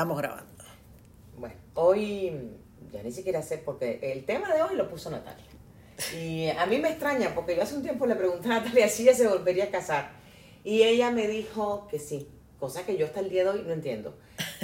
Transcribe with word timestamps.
Estamos 0.00 0.16
grabando. 0.16 0.64
Bueno, 1.36 1.56
hoy 1.74 2.32
ya 2.90 3.02
ni 3.02 3.12
siquiera 3.12 3.42
sé 3.42 3.58
porque 3.58 3.98
el 4.00 4.24
tema 4.24 4.50
de 4.50 4.62
hoy 4.62 4.74
lo 4.74 4.88
puso 4.88 5.10
Natalia. 5.10 5.44
Y 6.16 6.48
a 6.48 6.64
mí 6.64 6.78
me 6.78 6.88
extraña 6.88 7.34
porque 7.34 7.54
yo 7.54 7.62
hace 7.62 7.76
un 7.76 7.82
tiempo 7.82 8.06
le 8.06 8.14
pregunté 8.14 8.48
a 8.48 8.60
Natalia 8.60 8.88
si 8.88 9.02
ella 9.02 9.12
se 9.14 9.28
volvería 9.28 9.64
a 9.64 9.70
casar. 9.70 10.12
Y 10.64 10.84
ella 10.84 11.10
me 11.10 11.28
dijo 11.28 11.86
que 11.90 11.98
sí, 11.98 12.30
cosa 12.58 12.86
que 12.86 12.96
yo 12.96 13.04
hasta 13.04 13.20
el 13.20 13.28
día 13.28 13.44
de 13.44 13.50
hoy 13.50 13.62
no 13.66 13.74
entiendo. 13.74 14.16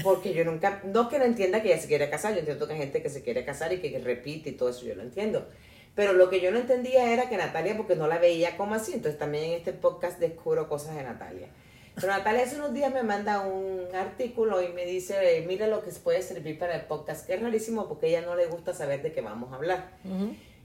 Porque 0.02 0.32
yo 0.32 0.42
nunca, 0.46 0.80
no 0.86 1.10
que 1.10 1.18
no 1.18 1.26
entienda 1.26 1.60
que 1.60 1.70
ella 1.70 1.82
se 1.82 1.88
quiere 1.88 2.08
casar, 2.08 2.32
yo 2.32 2.38
entiendo 2.38 2.66
que 2.66 2.72
hay 2.72 2.78
gente 2.78 3.02
que 3.02 3.10
se 3.10 3.22
quiere 3.22 3.44
casar 3.44 3.74
y 3.74 3.82
que 3.82 3.98
repite 3.98 4.48
y 4.48 4.52
todo 4.52 4.70
eso, 4.70 4.86
yo 4.86 4.94
lo 4.94 5.02
entiendo. 5.02 5.46
Pero 5.94 6.14
lo 6.14 6.30
que 6.30 6.40
yo 6.40 6.50
no 6.50 6.60
entendía 6.60 7.12
era 7.12 7.28
que 7.28 7.36
Natalia, 7.36 7.76
porque 7.76 7.94
no 7.94 8.08
la 8.08 8.16
veía 8.16 8.56
como 8.56 8.74
así, 8.74 8.94
entonces 8.94 9.18
también 9.18 9.44
en 9.44 9.52
este 9.52 9.74
podcast 9.74 10.18
descubro 10.18 10.66
cosas 10.66 10.96
de 10.96 11.02
Natalia. 11.02 11.48
Pero 11.96 12.08
Natalia 12.08 12.44
hace 12.44 12.56
unos 12.56 12.74
días 12.74 12.92
me 12.92 13.02
manda 13.02 13.40
un 13.40 13.86
artículo 13.94 14.62
y 14.62 14.68
me 14.68 14.84
dice, 14.84 15.42
mira 15.48 15.66
lo 15.66 15.82
que 15.82 15.90
puede 15.92 16.20
servir 16.20 16.58
para 16.58 16.76
el 16.76 16.82
podcast, 16.82 17.26
que 17.26 17.34
es 17.34 17.42
rarísimo 17.42 17.88
porque 17.88 18.06
a 18.06 18.08
ella 18.10 18.20
no 18.20 18.36
le 18.36 18.46
gusta 18.46 18.74
saber 18.74 19.02
de 19.02 19.12
qué 19.12 19.22
vamos 19.22 19.50
a 19.52 19.56
hablar. 19.56 19.92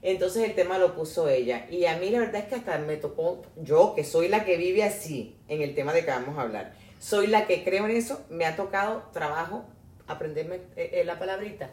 Entonces 0.02 0.46
el 0.46 0.54
tema 0.54 0.76
lo 0.78 0.94
puso 0.94 1.28
ella. 1.28 1.66
Y 1.70 1.86
a 1.86 1.96
mí 1.96 2.10
la 2.10 2.18
verdad 2.18 2.42
es 2.42 2.48
que 2.48 2.56
hasta 2.56 2.76
me 2.78 2.98
tocó, 2.98 3.42
yo 3.56 3.94
que 3.94 4.04
soy 4.04 4.28
la 4.28 4.44
que 4.44 4.58
vive 4.58 4.84
así 4.84 5.38
en 5.48 5.62
el 5.62 5.74
tema 5.74 5.94
de 5.94 6.04
que 6.04 6.10
vamos 6.10 6.36
a 6.36 6.42
hablar, 6.42 6.74
soy 6.98 7.28
la 7.28 7.46
que 7.46 7.64
creo 7.64 7.86
en 7.86 7.96
eso, 7.96 8.24
me 8.28 8.44
ha 8.44 8.54
tocado 8.54 9.04
trabajo 9.14 9.64
aprenderme 10.06 10.56
eh, 10.76 10.90
eh, 10.92 11.04
la 11.04 11.18
palabrita. 11.18 11.70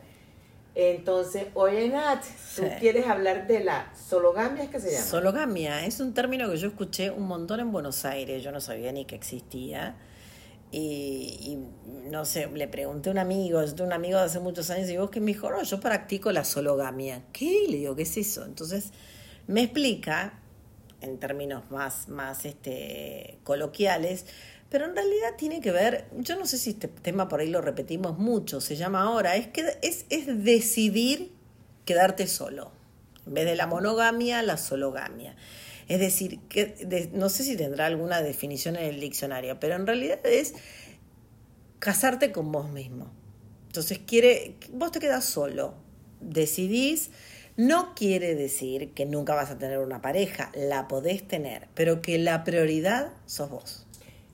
Entonces, 0.75 1.47
oye 1.55 1.89
Nat, 1.89 2.23
tú 2.55 2.63
quieres 2.79 3.07
hablar 3.07 3.47
de 3.47 3.63
la 3.63 3.91
sologamia, 3.95 4.63
¿es 4.63 4.69
que 4.69 4.79
se 4.79 4.91
llama? 4.91 5.05
Sologamia 5.05 5.85
es 5.85 5.99
un 5.99 6.13
término 6.13 6.49
que 6.49 6.57
yo 6.57 6.67
escuché 6.67 7.11
un 7.11 7.27
montón 7.27 7.59
en 7.59 7.71
Buenos 7.71 8.05
Aires, 8.05 8.43
yo 8.43 8.51
no 8.51 8.61
sabía 8.61 8.91
ni 8.91 9.05
que 9.05 9.15
existía. 9.15 9.97
Y, 10.71 11.57
no 12.11 12.25
sé, 12.25 12.47
le 12.47 12.67
pregunté 12.67 13.09
a 13.09 13.11
un 13.11 13.17
amigo, 13.17 13.63
yo 13.63 13.73
tengo 13.73 13.87
un 13.87 13.93
amigo 13.93 14.19
de 14.19 14.25
hace 14.25 14.39
muchos 14.39 14.69
años 14.69 14.87
y 14.87 14.91
digo, 14.91 15.09
que 15.09 15.19
mejor 15.19 15.61
yo 15.63 15.79
practico 15.79 16.31
la 16.31 16.43
sologamia. 16.43 17.23
¿Qué? 17.33 17.65
le 17.67 17.77
digo, 17.77 17.95
¿qué 17.95 18.03
es 18.03 18.17
eso? 18.17 18.45
Entonces 18.45 18.91
me 19.47 19.63
explica, 19.63 20.39
en 21.01 21.17
términos 21.17 21.71
más, 21.71 22.07
más 22.07 22.45
este, 22.45 23.39
coloquiales, 23.43 24.27
pero 24.69 24.85
en 24.85 24.95
realidad 24.95 25.35
tiene 25.37 25.61
que 25.61 25.71
ver, 25.71 26.05
yo 26.17 26.37
no 26.37 26.45
sé 26.45 26.57
si 26.57 26.71
este 26.71 26.87
tema 26.87 27.27
por 27.27 27.39
ahí 27.39 27.49
lo 27.49 27.61
repetimos 27.61 28.17
mucho, 28.17 28.61
se 28.61 28.75
llama 28.75 29.01
ahora, 29.01 29.35
es, 29.35 29.47
que, 29.47 29.77
es, 29.81 30.05
es 30.09 30.43
decidir 30.43 31.31
quedarte 31.85 32.27
solo. 32.27 32.71
En 33.25 33.33
vez 33.33 33.45
de 33.45 33.55
la 33.55 33.67
monogamia, 33.67 34.41
la 34.43 34.57
sologamia. 34.57 35.35
Es 35.87 35.99
decir, 35.99 36.39
que 36.49 37.09
no 37.13 37.29
sé 37.29 37.43
si 37.43 37.57
tendrá 37.57 37.87
alguna 37.87 38.21
definición 38.21 38.75
en 38.75 38.83
el 38.83 38.99
diccionario, 38.99 39.59
pero 39.59 39.75
en 39.75 39.87
realidad 39.87 40.19
es 40.23 40.53
casarte 41.79 42.31
con 42.31 42.51
vos 42.51 42.69
mismo. 42.69 43.11
Entonces 43.67 43.99
quiere, 44.05 44.55
vos 44.71 44.91
te 44.91 44.99
quedas 44.99 45.25
solo, 45.25 45.73
decidís, 46.21 47.09
no 47.57 47.95
quiere 47.95 48.35
decir 48.35 48.93
que 48.93 49.05
nunca 49.05 49.33
vas 49.33 49.49
a 49.49 49.57
tener 49.57 49.79
una 49.79 50.01
pareja, 50.01 50.51
la 50.55 50.87
podés 50.87 51.27
tener, 51.27 51.67
pero 51.73 52.01
que 52.01 52.19
la 52.19 52.43
prioridad 52.43 53.11
sos 53.25 53.49
vos. 53.49 53.87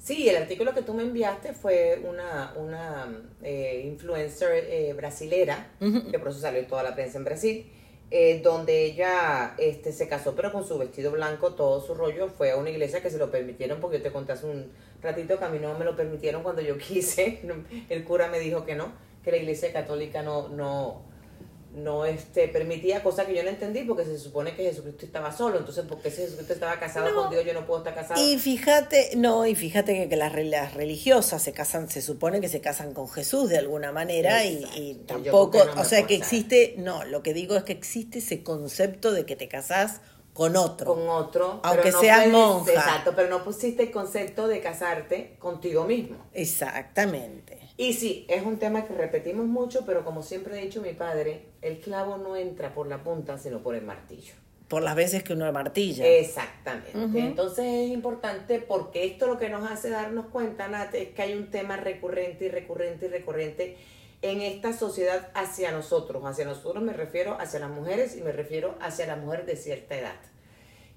Sí, 0.06 0.30
el 0.30 0.36
artículo 0.36 0.76
que 0.76 0.84
tú 0.84 0.94
me 0.94 1.02
enviaste 1.02 1.54
fue 1.54 2.00
una, 2.08 2.54
una 2.58 3.12
eh, 3.42 3.82
influencer 3.88 4.64
eh, 4.70 4.94
brasilera, 4.94 5.72
que 5.80 6.20
por 6.20 6.28
eso 6.28 6.40
salió 6.40 6.60
en 6.60 6.68
toda 6.68 6.84
la 6.84 6.94
prensa 6.94 7.18
en 7.18 7.24
Brasil, 7.24 7.72
eh, 8.12 8.40
donde 8.44 8.86
ella 8.86 9.56
este, 9.58 9.92
se 9.92 10.08
casó, 10.08 10.36
pero 10.36 10.52
con 10.52 10.64
su 10.64 10.78
vestido 10.78 11.12
blanco, 11.12 11.56
todo 11.56 11.82
su 11.82 11.96
rollo, 11.96 12.30
fue 12.30 12.52
a 12.52 12.56
una 12.56 12.70
iglesia 12.70 13.02
que 13.02 13.10
se 13.10 13.18
lo 13.18 13.32
permitieron, 13.32 13.80
porque 13.80 13.98
yo 13.98 14.04
te 14.04 14.12
conté 14.12 14.34
hace 14.34 14.46
un 14.46 14.72
ratito 15.02 15.40
que 15.40 15.46
a 15.46 15.50
mí 15.50 15.58
no 15.58 15.76
me 15.76 15.86
lo 15.86 15.96
permitieron 15.96 16.44
cuando 16.44 16.62
yo 16.62 16.78
quise, 16.78 17.42
el 17.90 18.04
cura 18.04 18.28
me 18.28 18.38
dijo 18.38 18.64
que 18.64 18.76
no, 18.76 18.92
que 19.24 19.32
la 19.32 19.38
iglesia 19.38 19.74
católica 19.74 20.22
no, 20.22 20.50
no, 20.50 21.02
no 21.76 22.06
este, 22.06 22.48
permitía 22.48 23.04
cosas 23.04 23.26
que 23.26 23.36
yo 23.36 23.44
no 23.44 23.50
entendí 23.50 23.84
porque 23.84 24.06
se 24.06 24.18
supone 24.18 24.56
que 24.56 24.64
Jesucristo 24.64 25.06
estaba 25.06 25.32
solo, 25.32 25.58
entonces 25.58 25.86
porque 25.88 26.10
si 26.10 26.22
Jesucristo 26.22 26.54
estaba 26.54 26.80
casado 26.80 27.14
con 27.14 27.30
Dios 27.30 27.46
yo 27.46 27.54
no 27.54 27.66
puedo 27.66 27.80
estar 27.80 27.94
casado. 27.94 28.22
Y 28.22 28.38
fíjate, 28.38 29.12
no, 29.16 29.46
y 29.46 29.56
fíjate 29.56 30.08
que, 30.08 30.16
las, 30.16 30.34
religiosas 30.74 31.42
se 31.42 31.52
casan, 31.52 31.90
se 31.90 32.02
supone 32.02 32.42
que 32.42 32.50
se 32.50 32.62
casan 32.62 32.94
con 32.94 33.10
Jesús 33.10 33.50
de 33.50 33.58
alguna 33.58 33.92
manera 33.92 34.46
y, 34.46 35.04
tampoco, 35.06 35.60
o 35.78 35.84
sea 35.84 36.06
que 36.08 36.16
existe, 36.16 36.76
no, 36.78 37.04
lo 37.04 37.22
que 37.22 37.34
digo 37.34 37.56
es 37.56 37.64
que 37.64 37.74
existe 37.74 38.20
ese 38.20 38.44
concepto 38.44 39.12
de 39.12 39.26
que 39.26 39.36
te 39.36 39.48
casás 39.48 40.02
con 40.34 40.58
otro. 40.58 40.94
Con 40.94 41.08
otro. 41.08 41.62
Aunque 41.64 41.92
seas 41.92 42.28
monja. 42.28 42.74
Exacto, 42.74 43.14
pero 43.16 43.30
no 43.30 43.44
pusiste 43.44 43.84
el 43.84 43.92
concepto 43.92 44.48
de 44.48 44.60
casarte 44.60 45.38
contigo 45.40 45.86
mismo. 45.86 46.18
Exactamente. 46.34 47.65
Y 47.78 47.94
sí, 47.94 48.26
es 48.30 48.44
un 48.46 48.58
tema 48.58 48.86
que 48.86 48.94
repetimos 48.94 49.46
mucho, 49.46 49.86
pero 49.86 50.06
como 50.06 50.24
siempre 50.24 50.58
ha 50.58 50.62
dicho 50.62 50.82
mi 50.82 50.94
padre, 50.94 51.48
el 51.62 51.80
clavo 51.80 52.18
no 52.18 52.38
entra 52.38 52.74
por 52.74 52.88
la 52.88 53.04
punta, 53.04 53.38
sino 53.38 53.62
por 53.62 53.76
el 53.76 53.84
martillo. 53.84 54.34
Por 54.70 54.82
las 54.82 54.96
veces 54.96 55.24
que 55.24 55.34
uno 55.34 55.52
martilla. 55.52 56.08
Exactamente. 56.08 57.20
Entonces 57.20 57.66
es 57.66 57.90
importante 57.90 58.60
porque 58.60 59.06
esto 59.06 59.28
lo 59.28 59.38
que 59.38 59.50
nos 59.50 59.70
hace 59.70 59.90
darnos 59.90 60.28
cuenta, 60.28 60.68
Nat, 60.68 60.96
es 60.96 61.10
que 61.10 61.22
hay 61.22 61.34
un 61.34 61.52
tema 61.52 61.76
recurrente 61.76 62.46
y 62.46 62.50
recurrente 62.50 63.06
y 63.06 63.10
recurrente 63.10 63.78
en 64.22 64.42
esta 64.42 64.74
sociedad 64.74 65.30
hacia 65.36 65.72
nosotros. 65.72 66.24
Hacia 66.26 66.46
nosotros 66.46 66.82
me 66.82 66.94
refiero 66.94 67.38
hacia 67.40 67.60
las 67.60 67.70
mujeres 67.70 68.16
y 68.16 68.22
me 68.22 68.32
refiero 68.32 68.76
hacia 68.80 69.06
la 69.06 69.18
mujer 69.18 69.46
de 69.46 69.56
cierta 69.56 69.96
edad. 69.96 70.20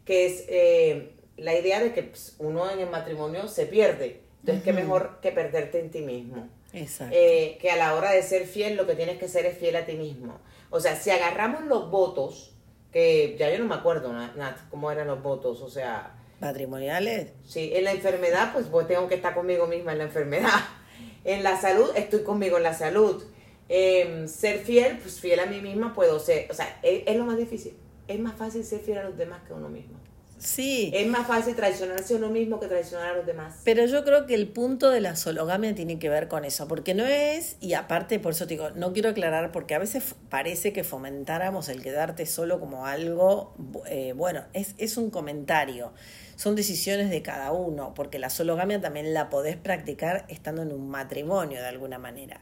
Que 0.07 0.27
es 0.27 0.45
eh, 0.49 1.13
la 1.37 1.59
idea 1.59 1.81
de 1.81 1.93
que 1.93 2.05
pues, 2.05 2.37
uno 2.39 2.71
en 2.71 2.79
el 2.79 2.89
matrimonio 2.89 3.49
se 3.49 3.67
pierde. 3.67 4.23
Entonces, 4.41 4.65
qué 4.65 4.73
mejor 4.73 5.19
que 5.21 5.33
perderte 5.33 5.81
en 5.81 5.91
ti 5.91 6.01
mismo. 6.01 6.49
Exacto. 6.73 7.15
Eh, 7.17 7.59
que 7.61 7.71
a 7.71 7.77
la 7.77 7.95
hora 7.95 8.11
de 8.11 8.23
ser 8.23 8.47
fiel, 8.47 8.77
lo 8.77 8.87
que 8.87 8.95
tienes 8.95 9.19
que 9.19 9.29
ser 9.29 9.47
es 9.47 9.59
fiel 9.59 9.77
a 9.77 9.87
ti 9.87 9.95
mismo. 9.95 10.39
O 10.71 10.81
sea, 10.81 10.97
si 10.97 11.11
agarramos 11.11 11.65
los 11.65 11.91
votos, 11.91 12.55
que 12.93 13.37
ya 13.39 13.51
yo 13.51 13.59
no 13.59 13.67
me 13.67 13.75
acuerdo, 13.75 14.13
Nat, 14.13 14.57
cómo 14.71 14.91
eran 14.91 15.07
los 15.07 15.23
votos, 15.23 15.63
o 15.63 15.71
sea... 15.71 16.15
¿Matrimoniales? 16.41 17.33
Sí, 17.45 17.73
en 17.75 17.85
la 17.85 17.93
enfermedad, 17.93 18.53
pues, 18.53 18.67
pues 18.67 18.87
tengo 18.87 19.09
que 19.09 19.17
estar 19.17 19.35
conmigo 19.35 19.67
misma 19.67 19.93
en 19.93 19.99
la 19.99 20.05
enfermedad. 20.05 20.51
En 21.25 21.43
la 21.43 21.61
salud, 21.61 21.91
estoy 21.95 22.23
conmigo 22.23 22.57
en 22.57 22.63
la 22.63 22.73
salud. 22.73 23.23
Em, 23.69 24.29
ser 24.29 24.61
fiel, 24.61 24.99
pues 24.99 25.21
fiel 25.21 25.41
a 25.41 25.47
mí 25.47 25.61
misma 25.61 25.93
puedo 25.95 26.19
ser. 26.19 26.51
O 26.51 26.55
sea, 26.55 26.79
es, 26.83 27.17
lo 27.17 27.25
más 27.25 27.37
difícil. 27.37 27.77
Es 28.07 28.19
más 28.19 28.35
fácil 28.35 28.65
ser 28.65 28.81
fiel 28.81 28.99
a 28.99 29.05
los 29.05 29.19
demás 29.19 29.43
que 29.47 29.53
a 29.53 29.57
uno 29.57 29.69
mismo. 29.69 29.99
Sí. 30.39 30.91
Es 30.95 31.07
más 31.09 31.27
fácil 31.27 31.55
traicionarse 31.55 32.15
a 32.15 32.17
uno 32.17 32.31
mismo 32.31 32.61
que 32.61 32.67
traicionar 32.67 33.15
a 33.15 33.17
los 33.17 33.27
demás. 33.27 33.57
Pero 33.65 33.85
yo 33.87 34.05
creo 34.05 34.27
que 34.27 34.35
el 34.35 34.49
punto 34.49 34.91
de 34.91 35.01
la 35.01 35.17
sologamia 35.17 35.75
tiene 35.75 35.99
que 35.99 36.09
ver 36.09 36.29
con 36.29 36.45
eso, 36.45 36.69
porque 36.69 36.95
no 36.95 37.05
es, 37.05 37.57
y 37.61 37.75
aparte 37.75 38.19
por 38.21 38.33
eso 38.33 38.47
te 38.47 38.55
digo, 38.55 38.71
no 38.71 38.93
quiero 38.93 39.11
aclarar, 39.11 39.53
porque 39.53 39.75
a 39.75 39.79
veces 39.79 40.15
parece 40.29 40.73
que 40.73 40.85
fomentáramos 40.85 41.69
el 41.69 41.83
quedarte 41.83 42.27
solo 42.27 42.61
como 42.61 42.87
algo, 42.87 43.55
eh, 43.87 44.13
bueno, 44.17 44.45
es, 44.53 44.75
es 44.79 44.97
un 44.97 45.11
comentario 45.11 45.93
son 46.39 46.55
decisiones 46.55 47.11
de 47.11 47.21
cada 47.21 47.51
uno, 47.51 47.95
porque 47.95 48.21
la 48.21 48.31
sologamia 48.31 48.81
también 48.81 49.13
la 49.13 49.29
podés 49.29 49.57
practicar 49.57 50.25
estando 50.29 50.63
en 50.63 50.71
un 50.71 50.89
matrimonio 50.89 51.61
de 51.61 51.67
alguna 51.67 51.99
manera. 51.99 52.41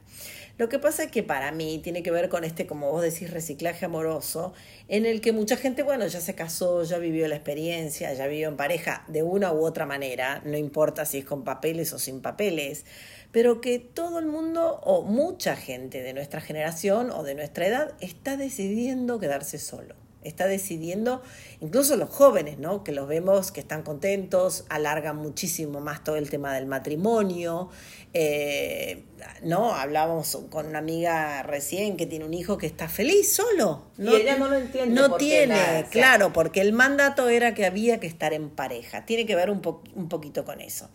Lo 0.59 0.69
que 0.69 0.79
pasa 0.79 1.05
es 1.05 1.11
que 1.11 1.23
para 1.23 1.51
mí 1.51 1.81
tiene 1.83 2.03
que 2.03 2.11
ver 2.11 2.29
con 2.29 2.45
este, 2.45 2.67
como 2.67 2.93
vos 2.93 3.01
decís, 3.01 3.31
reciclaje 3.31 3.87
amoroso, 3.87 4.53
en 4.89 5.07
el 5.07 5.23
que 5.23 5.33
mucha 5.33 5.57
gente, 5.57 5.83
bueno, 5.83 6.07
ya 6.07 6.21
se 6.21 6.35
casó, 6.35 6.85
ya 6.85 6.99
vivió 6.99 7.27
la 7.27 7.37
experiencia, 7.37 8.13
ya 8.13 8.27
vivió 8.27 8.49
en 8.49 8.59
pareja 8.59 9.03
de 9.09 9.23
una 9.23 9.51
u 9.51 9.65
otra 9.65 9.87
manera, 9.87 10.43
no 10.45 10.59
importa 10.59 11.07
si 11.07 11.19
es 11.19 11.25
con 11.25 11.43
papeles 11.43 11.95
o 11.95 11.99
sin 11.99 12.21
papeles, 12.21 12.85
pero 13.33 13.63
que 13.63 13.79
todo 13.79 14.19
el 14.19 14.27
mundo 14.27 14.79
o 14.85 15.05
mucha 15.05 15.57
gente 15.57 16.03
de 16.03 16.13
nuestra 16.13 16.43
generación 16.43 17.11
o 17.11 17.23
de 17.23 17.35
nuestra 17.35 17.67
edad 17.67 17.95
está 18.01 18.37
decidiendo 18.37 19.19
quedarse 19.19 19.59
solo 19.59 20.06
está 20.29 20.47
decidiendo, 20.47 21.23
incluso 21.61 21.97
los 21.97 22.11
jóvenes, 22.11 22.59
¿no? 22.59 22.85
Que 22.85 22.93
los 22.93 23.09
vemos 23.09 23.53
que 23.53 23.61
están 23.61 23.83
contentos, 23.83 24.65
alargan 24.69 25.17
muchísimo 25.17 25.81
más 25.81 26.05
todo 26.05 26.17
el 26.17 26.31
tema 26.31 26.55
del 26.55 26.67
matrimonio, 26.67 27.71
eh, 28.13 29.05
¿no? 29.43 29.75
Hablábamos 29.75 30.39
con 30.51 30.67
una 30.67 30.79
amiga 30.79 31.43
recién 31.43 31.97
que 31.97 32.07
tiene 32.07 32.25
un 32.25 32.35
hijo 32.35 32.59
que 32.59 32.67
está 32.67 32.89
feliz 32.89 33.35
solo. 33.35 33.87
y 33.99 34.09
ella 34.15 34.37
no 34.37 34.49
lo 34.49 34.57
entiende. 34.57 34.95
No 34.95 35.17
tiene, 35.17 35.87
claro, 35.91 36.33
porque 36.33 36.61
el 36.61 36.73
mandato 36.73 37.29
era 37.29 37.55
que 37.55 37.67
había 37.67 38.01
que 38.01 38.07
estar 38.07 38.33
en 38.33 38.51
pareja. 38.51 39.07
Tiene 39.07 39.27
que 39.27 39.35
ver 39.35 39.51
un, 39.51 39.61
un 39.95 40.09
poquito 40.09 40.45
con 40.45 40.61
eso. 40.61 40.89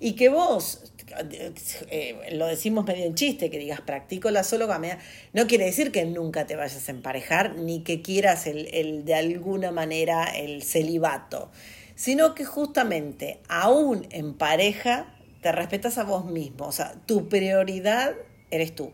Y 0.00 0.12
que 0.12 0.28
vos 0.28 0.92
eh, 1.90 2.30
lo 2.32 2.46
decimos 2.46 2.84
medio 2.84 3.04
en 3.04 3.14
chiste, 3.14 3.50
que 3.50 3.58
digas 3.58 3.80
practico 3.80 4.30
la 4.30 4.44
sologamia, 4.44 4.98
no 5.32 5.46
quiere 5.46 5.64
decir 5.64 5.90
que 5.90 6.04
nunca 6.04 6.46
te 6.46 6.56
vayas 6.56 6.88
a 6.88 6.92
emparejar 6.92 7.56
ni 7.56 7.82
que 7.82 8.02
quieras 8.02 8.46
el, 8.46 8.68
el 8.74 9.04
de 9.04 9.14
alguna 9.14 9.72
manera 9.72 10.24
el 10.24 10.62
celibato, 10.62 11.50
sino 11.94 12.34
que 12.34 12.44
justamente 12.44 13.40
aún 13.48 14.06
en 14.10 14.34
pareja 14.34 15.14
te 15.42 15.52
respetas 15.52 15.98
a 15.98 16.04
vos 16.04 16.24
mismo, 16.26 16.66
o 16.66 16.72
sea, 16.72 16.94
tu 17.06 17.28
prioridad 17.28 18.14
eres 18.50 18.74
tú. 18.74 18.92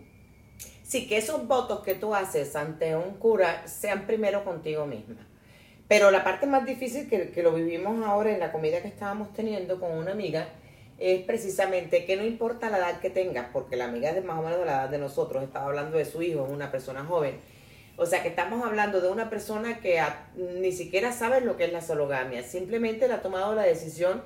Sí, 0.83 1.07
que 1.07 1.17
esos 1.17 1.47
votos 1.49 1.81
que 1.81 1.95
tú 1.95 2.15
haces 2.15 2.55
ante 2.57 2.95
un 2.95 3.15
cura 3.15 3.67
sean 3.67 4.07
primero 4.07 4.45
contigo 4.45 4.87
misma. 4.87 5.27
Pero 5.89 6.11
la 6.11 6.25
parte 6.25 6.47
más 6.47 6.67
difícil 6.67 7.09
que, 7.09 7.31
que 7.31 7.43
lo 7.43 7.53
vivimos 7.53 8.05
ahora 8.07 8.33
en 8.33 8.41
la 8.41 8.53
comida 8.53 8.81
que 8.83 8.89
estábamos 8.89 9.33
teniendo 9.33 9.81
con 9.81 9.93
una 9.93 10.13
amiga, 10.13 10.49
es 10.99 11.23
precisamente 11.25 12.05
que 12.05 12.17
no 12.17 12.25
importa 12.25 12.71
la 12.71 12.79
edad 12.79 13.01
que 13.01 13.11
tengas, 13.11 13.49
porque 13.53 13.77
la 13.77 13.87
amiga 13.87 14.11
es 14.11 14.15
de 14.15 14.21
más 14.21 14.39
o 14.39 14.43
menos 14.43 14.59
de 14.59 14.65
la 14.65 14.73
edad 14.73 14.89
de 14.89 14.99
nosotros, 14.99 15.43
estaba 15.43 15.67
hablando 15.67 15.99
de 15.99 16.05
su 16.05 16.23
hijo, 16.23 16.45
es 16.45 16.53
una 16.53 16.71
persona 16.71 17.05
joven. 17.05 17.39
O 17.97 18.07
sea 18.07 18.23
que 18.23 18.29
estamos 18.29 18.65
hablando 18.65 19.01
de 19.01 19.09
una 19.09 19.31
persona 19.31 19.81
que 19.81 20.03
ni 20.37 20.73
siquiera 20.73 21.13
sabe 21.13 21.41
lo 21.41 21.57
que 21.57 21.65
es 21.65 21.73
la 21.73 21.81
sologamia, 21.81 22.43
simplemente 22.43 23.07
le 23.07 23.15
ha 23.15 23.23
tomado 23.23 23.55
la 23.55 23.63
decisión 23.63 24.23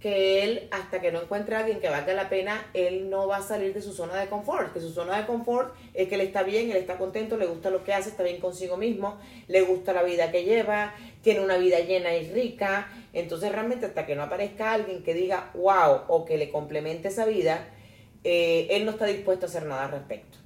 que 0.00 0.44
él, 0.44 0.68
hasta 0.70 1.00
que 1.00 1.10
no 1.10 1.22
encuentre 1.22 1.56
a 1.56 1.60
alguien 1.60 1.80
que 1.80 1.88
valga 1.88 2.12
la 2.12 2.28
pena, 2.28 2.66
él 2.74 3.08
no 3.08 3.26
va 3.26 3.38
a 3.38 3.42
salir 3.42 3.72
de 3.72 3.80
su 3.80 3.92
zona 3.92 4.16
de 4.16 4.28
confort, 4.28 4.72
que 4.72 4.80
su 4.80 4.90
zona 4.90 5.16
de 5.18 5.26
confort 5.26 5.74
es 5.94 6.08
que 6.08 6.16
él 6.16 6.20
está 6.20 6.42
bien, 6.42 6.70
él 6.70 6.76
está 6.76 6.98
contento, 6.98 7.36
le 7.36 7.46
gusta 7.46 7.70
lo 7.70 7.82
que 7.82 7.94
hace, 7.94 8.10
está 8.10 8.22
bien 8.22 8.38
consigo 8.38 8.76
mismo, 8.76 9.18
le 9.48 9.62
gusta 9.62 9.94
la 9.94 10.02
vida 10.02 10.30
que 10.30 10.44
lleva, 10.44 10.94
tiene 11.22 11.40
una 11.40 11.56
vida 11.56 11.80
llena 11.80 12.14
y 12.14 12.30
rica, 12.30 12.88
entonces 13.14 13.50
realmente 13.50 13.86
hasta 13.86 14.04
que 14.04 14.14
no 14.14 14.22
aparezca 14.22 14.72
alguien 14.72 15.02
que 15.02 15.14
diga 15.14 15.50
wow 15.54 16.02
o 16.08 16.26
que 16.26 16.36
le 16.36 16.50
complemente 16.50 17.08
esa 17.08 17.24
vida, 17.24 17.66
eh, 18.22 18.68
él 18.70 18.84
no 18.84 18.90
está 18.90 19.06
dispuesto 19.06 19.46
a 19.46 19.48
hacer 19.48 19.64
nada 19.64 19.86
al 19.86 19.92
respecto. 19.92 20.38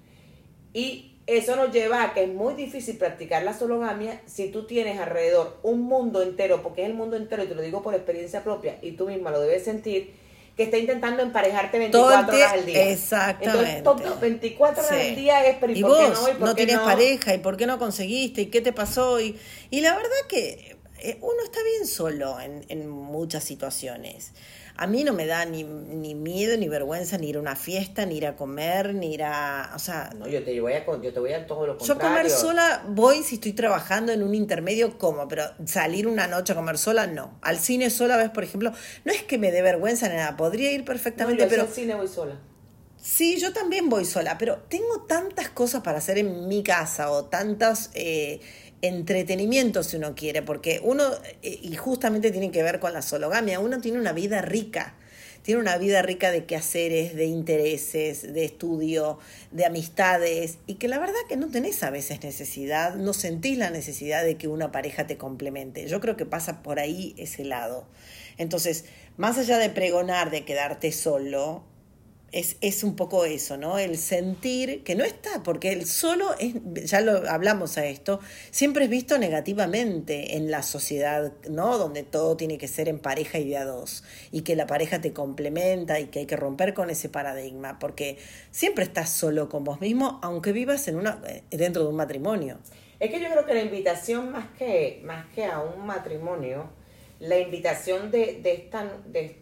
Y 0.73 1.09
eso 1.37 1.56
nos 1.56 1.73
lleva 1.73 2.03
a 2.03 2.15
que 2.15 2.25
es 2.25 2.29
muy 2.29 2.55
difícil 2.55 2.97
practicar 2.97 3.43
la 3.43 3.56
sologamia 3.56 4.21
si 4.27 4.49
tú 4.49 4.67
tienes 4.67 4.99
alrededor 4.99 5.59
un 5.62 5.82
mundo 5.82 6.23
entero, 6.23 6.62
porque 6.62 6.82
es 6.82 6.88
el 6.88 6.94
mundo 6.94 7.17
entero, 7.17 7.44
y 7.44 7.47
te 7.47 7.55
lo 7.55 7.62
digo 7.62 7.82
por 7.82 7.94
experiencia 7.94 8.43
propia, 8.43 8.79
y 8.82 8.93
tú 8.93 9.06
misma 9.06 9.31
lo 9.31 9.41
debes 9.41 9.65
sentir, 9.65 10.15
que 10.56 10.65
está 10.65 10.77
intentando 10.77 11.23
emparejarte 11.23 11.79
24 11.79 12.37
horas 12.37 12.53
al 12.53 12.67
día. 12.67 12.91
Exactamente. 12.91 13.79
Entonces, 13.79 14.21
24 14.21 14.82
horas 14.85 15.00
al 15.00 15.15
día 15.15 15.47
es, 15.47 15.56
pero 15.61 15.73
¿y, 15.73 15.82
por 15.82 15.91
vos 15.91 16.21
qué 16.27 16.35
no? 16.35 16.47
no 16.47 16.55
tienes 16.55 16.79
pareja, 16.79 17.35
¿y 17.35 17.38
por 17.38 17.56
qué 17.56 17.67
no 17.67 17.79
conseguiste? 17.79 18.43
¿Y 18.43 18.47
qué 18.47 18.61
te 18.61 18.73
pasó? 18.73 19.21
Y, 19.21 19.38
y 19.71 19.81
la 19.81 19.94
verdad 19.94 20.11
que 20.29 20.77
eh, 20.99 21.19
uno 21.21 21.43
está 21.44 21.62
bien 21.62 21.87
solo 21.87 22.41
en, 22.41 22.65
en 22.69 22.88
muchas 22.88 23.44
situaciones 23.44 24.32
a 24.76 24.87
mí 24.87 25.05
no 25.05 25.12
me 25.12 25.26
da 25.26 25.44
ni, 25.44 25.64
ni, 25.64 26.14
miedo, 26.14 26.56
ni 26.56 26.69
vergüenza, 26.69 27.19
ni 27.19 27.28
ir 27.28 27.37
a 27.37 27.40
una 27.40 27.56
fiesta, 27.56 28.06
ni 28.06 28.17
ir 28.17 28.26
a 28.26 28.37
comer, 28.37 28.94
ni 28.94 29.14
ir 29.14 29.22
a... 29.22 29.72
O 29.75 29.78
sea... 29.78 30.11
No, 30.17 30.26
yo 30.26 30.43
te 30.43 30.61
voy 30.61 30.72
a, 30.72 30.84
yo 30.84 31.12
te 31.12 31.20
voy 31.20 31.32
a 31.32 31.46
todo 31.46 31.67
lo 31.67 31.78
contrario. 31.78 32.02
Yo 32.02 32.08
comer 32.08 32.31
sola 32.31 32.84
voy 32.88 33.22
si 33.22 33.37
estoy 33.37 33.52
trabajando 33.52 34.12
en 34.12 34.22
un 34.22 34.34
intermedio, 34.34 34.99
como, 34.99 35.28
pero 35.28 35.44
salir 35.64 36.06
una 36.06 36.26
noche 36.26 36.52
a 36.52 36.56
comer 36.56 36.78
sola, 36.78 37.06
no. 37.06 37.38
Al 37.43 37.58
cine 37.58 37.90
sola, 37.90 38.17
ves, 38.17 38.31
por 38.31 38.44
ejemplo, 38.44 38.72
no 39.05 39.12
es 39.12 39.22
que 39.22 39.38
me 39.38 39.52
dé 39.52 39.62
vergüenza 39.62 40.08
ni 40.08 40.17
nada, 40.17 40.37
podría 40.37 40.72
ir 40.72 40.84
perfectamente, 40.84 41.46
pero... 41.46 41.62
al 41.62 41.69
cine 41.69 41.94
voy 41.94 42.08
sola. 42.08 42.38
Sí, 43.02 43.38
yo 43.38 43.52
también 43.52 43.88
voy 43.88 44.05
sola, 44.05 44.37
pero 44.37 44.58
tengo 44.69 45.02
tantas 45.02 45.49
cosas 45.49 45.82
para 45.82 45.99
hacer 45.99 46.19
en 46.19 46.49
mi 46.49 46.62
casa 46.62 47.11
o 47.11 47.25
tantas... 47.25 47.91
Eh, 47.94 48.41
entretenimiento 48.82 49.82
si 49.82 49.97
uno 49.97 50.14
quiere, 50.14 50.43
porque 50.43 50.81
uno, 50.82 51.05
eh, 51.43 51.58
y 51.62 51.75
justamente 51.76 52.31
tiene 52.31 52.50
que 52.50 52.62
ver 52.62 52.81
con 52.81 52.93
la 52.93 53.02
sologamia, 53.02 53.61
uno 53.61 53.81
tiene 53.81 53.99
una 53.99 54.12
vida 54.12 54.41
rica, 54.41 54.94
tiene 55.43 55.61
una 55.61 55.79
vida 55.79 56.02
rica 56.02 56.31
de 56.31 56.44
quehaceres, 56.44 57.14
de 57.14 57.26
intereses, 57.26 58.32
de 58.32 58.44
estudio, 58.44 59.19
de 59.50 59.64
amistades, 59.64 60.58
y 60.67 60.75
que 60.75 60.88
la 60.88 60.99
verdad 60.99 61.19
que 61.29 61.37
no 61.37 61.49
tenés 61.49 61.82
a 61.82 61.91
veces 61.91 62.23
necesidad, 62.23 62.94
no 62.94 63.12
sentís 63.12 63.58
la 63.58 63.70
necesidad 63.70 64.25
de 64.25 64.37
que 64.37 64.49
una 64.49 64.70
pareja 64.73 65.06
te 65.06 65.17
complemente. 65.17 65.87
Yo 65.87 66.00
creo 66.00 66.17
que 66.17 66.26
pasa 66.26 66.62
por 66.62 66.79
ahí 66.79 67.14
ese 67.19 67.44
lado. 67.44 67.87
Entonces, 68.38 68.85
más 69.17 69.38
allá 69.38 69.58
de 69.58 69.70
pregonar 69.70 70.31
de 70.31 70.44
quedarte 70.44 70.93
solo, 70.93 71.64
es, 72.32 72.56
es, 72.61 72.85
un 72.85 72.97
poco 72.97 73.25
eso, 73.25 73.56
¿no? 73.56 73.79
El 73.79 73.97
sentir 73.99 74.85
que 74.85 74.94
no 74.94 75.05
está, 75.05 75.43
porque 75.43 75.73
el 75.73 75.87
solo 75.87 76.35
es, 76.38 76.55
ya 76.85 77.00
lo 77.00 77.29
hablamos 77.29 77.77
a 77.79 77.87
esto, 77.87 78.21
siempre 78.50 78.85
es 78.85 78.91
visto 78.91 79.19
negativamente 79.19 80.37
en 80.37 80.50
la 80.50 80.62
sociedad, 80.62 81.32
¿no? 81.49 81.79
Donde 81.79 82.03
todo 82.03 82.37
tiene 82.37 82.59
que 82.59 82.69
ser 82.69 82.88
en 82.88 82.99
pareja 82.99 83.38
y 83.38 83.49
de 83.49 83.56
a 83.56 83.65
dos, 83.65 84.05
y 84.31 84.43
que 84.43 84.55
la 84.56 84.67
pareja 84.67 85.00
te 85.00 85.12
complementa 85.12 85.99
y 85.99 86.06
que 86.06 86.21
hay 86.21 86.27
que 86.27 86.37
romper 86.37 86.75
con 86.75 86.91
ese 86.91 87.09
paradigma, 87.09 87.79
porque 87.79 88.19
siempre 88.50 88.85
estás 88.85 89.11
solo 89.11 89.49
con 89.49 89.65
vos 89.65 89.81
mismo, 89.81 90.21
aunque 90.23 90.53
vivas 90.53 90.87
en 90.88 90.97
una, 90.97 91.21
eh, 91.27 91.43
dentro 91.50 91.82
de 91.82 91.88
un 91.88 91.97
matrimonio. 91.97 92.59
Es 93.00 93.11
que 93.11 93.19
yo 93.19 93.29
creo 93.31 93.47
que 93.47 93.55
la 93.55 93.62
invitación 93.62 94.31
más 94.31 94.47
que, 94.59 95.00
más 95.05 95.27
que 95.35 95.47
a 95.47 95.61
un 95.61 95.87
matrimonio, 95.87 96.71
la 97.19 97.38
invitación 97.38 98.11
de, 98.11 98.41
de 98.43 98.53
esta, 98.53 98.91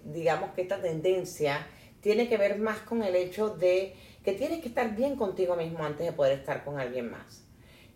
digamos 0.05 0.52
que 0.55 0.62
esta 0.62 0.81
tendencia, 0.81 1.67
tiene 2.00 2.28
que 2.28 2.36
ver 2.36 2.58
más 2.58 2.78
con 2.80 3.02
el 3.02 3.16
hecho 3.16 3.50
de 3.50 3.94
que 4.24 4.32
tienes 4.32 4.60
que 4.60 4.68
estar 4.68 4.94
bien 4.94 5.16
contigo 5.16 5.56
mismo 5.56 5.84
antes 5.84 6.06
de 6.06 6.12
poder 6.12 6.38
estar 6.38 6.64
con 6.64 6.78
alguien 6.78 7.10
más. 7.10 7.44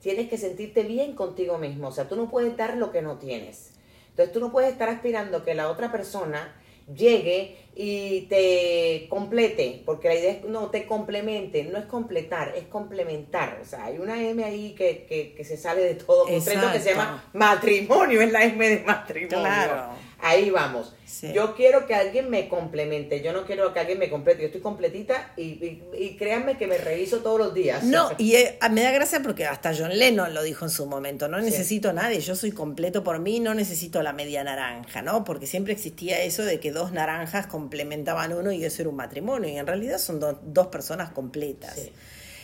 Tienes 0.01 0.29
que 0.29 0.39
sentirte 0.39 0.83
bien 0.83 1.15
contigo 1.15 1.59
mismo, 1.59 1.89
o 1.89 1.93
sea, 1.93 2.09
tú 2.09 2.17
no 2.17 2.29
puedes 2.29 2.57
dar 2.57 2.77
lo 2.77 2.91
que 2.91 3.03
no 3.03 3.19
tienes. 3.19 3.75
Entonces 4.11 4.33
tú 4.33 4.41
no 4.41 4.51
puedes 4.51 4.73
estar 4.73 4.89
aspirando 4.89 5.45
que 5.45 5.55
la 5.55 5.71
otra 5.71 5.93
persona 5.93 6.55
llegue 6.93 7.57
y 7.75 8.23
te 8.23 9.07
complete, 9.09 9.83
porque 9.87 10.09
la 10.09 10.15
idea 10.15 10.33
es 10.33 10.45
no 10.45 10.69
te 10.71 10.87
complemente, 10.87 11.65
no 11.65 11.79
es 11.79 11.87
completar, 11.87 12.53
es 12.57 12.65
complementar. 12.65 13.61
O 13.63 13.65
sea, 13.65 13.85
hay 13.85 13.99
una 13.99 14.23
M 14.23 14.45
ahí 14.45 14.75
que, 14.75 15.07
que, 15.09 15.35
que 15.35 15.45
se 15.45 15.57
sale 15.57 15.83
de 15.83 15.95
todo 15.95 16.27
que 16.27 16.41
se 16.41 16.55
llama 16.55 17.25
matrimonio, 17.33 18.21
es 18.21 18.33
la 18.33 18.45
M 18.45 18.69
de 18.69 18.81
matrimonio. 18.81 19.39
Claro. 19.39 19.95
Ahí 20.25 20.51
vamos. 20.51 20.95
Yo 21.35 21.57
quiero 21.57 21.85
que 21.85 21.97
alguien 21.97 22.31
me 22.31 22.49
complemente, 22.49 23.23
yo 23.23 23.33
no 23.33 23.45
quiero 23.45 23.75
que 23.75 23.81
alguien 23.81 23.99
me 23.99 24.09
complete, 24.09 24.41
yo 24.41 24.47
estoy 24.47 24.61
completita 24.61 25.33
y, 25.37 25.81
y, 25.99 26.17
créanme 26.17 26.57
que 26.57 26.69
me 26.69 26.79
reviso 26.79 27.19
todos 27.19 27.41
los 27.41 27.53
días. 27.53 27.83
No, 27.83 28.11
y 28.19 28.37
eh, 28.37 28.57
me 28.71 28.83
da 28.83 28.93
gracia 28.93 29.21
porque 29.21 29.45
hasta 29.45 29.75
John 29.77 29.99
Lennon 29.99 30.33
lo 30.33 30.45
dijo 30.45 30.65
en 30.65 30.71
su 30.71 30.87
momento, 30.87 31.27
no 31.27 31.41
necesito 31.41 31.91
a 31.91 31.93
nadie, 31.93 32.21
yo 32.21 32.37
soy 32.37 32.53
completo 32.53 33.03
por 33.03 33.19
mí, 33.19 33.41
no 33.41 33.53
necesito 33.53 34.01
la 34.01 34.13
media 34.13 34.45
naranja, 34.45 35.03
¿no? 35.03 35.25
Porque 35.25 35.47
siempre 35.47 35.73
existía 35.73 36.23
eso 36.23 36.45
de 36.45 36.61
que 36.61 36.71
dos 36.71 36.93
naranjas 36.93 37.49
complementaban 37.49 38.33
uno 38.33 38.53
y 38.53 38.65
eso 38.65 38.83
era 38.83 38.89
un 38.89 38.97
matrimonio, 38.97 39.51
y 39.51 39.57
en 39.59 39.67
realidad 39.67 39.99
son 39.99 40.21
dos 40.21 40.67
personas 40.69 41.11
completas. 41.11 41.91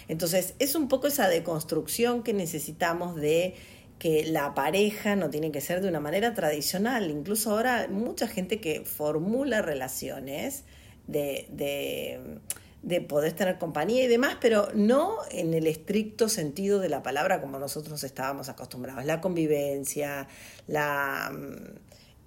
Entonces, 0.08 0.54
es 0.58 0.75
un 0.75 0.88
poco 0.88 1.06
esa 1.06 1.28
deconstrucción 1.28 2.22
que 2.22 2.32
necesitamos 2.32 3.14
de 3.16 3.54
que 3.99 4.25
la 4.25 4.55
pareja 4.55 5.17
no 5.17 5.31
tiene 5.31 5.50
que 5.50 5.61
ser 5.61 5.81
de 5.81 5.89
una 5.89 6.00
manera 6.00 6.35
tradicional. 6.35 7.11
Incluso 7.11 7.50
ahora 7.50 7.89
mucha 7.89 8.29
gente 8.29 8.61
que 8.61 8.85
formula 8.85 9.61
relaciones 9.62 10.65
de, 11.06 11.49
de, 11.50 12.39
de, 12.83 13.00
poder 13.00 13.33
tener 13.33 13.59
compañía 13.59 14.05
y 14.05 14.06
demás, 14.06 14.37
pero 14.41 14.69
no 14.75 15.17
en 15.31 15.55
el 15.55 15.67
estricto 15.67 16.29
sentido 16.29 16.79
de 16.81 16.89
la 16.89 17.03
palabra 17.03 17.41
como 17.41 17.59
nosotros 17.59 18.05
estábamos 18.05 18.49
acostumbrados. 18.49 19.05
La 19.05 19.21
convivencia, 19.21 20.29
la... 20.67 21.33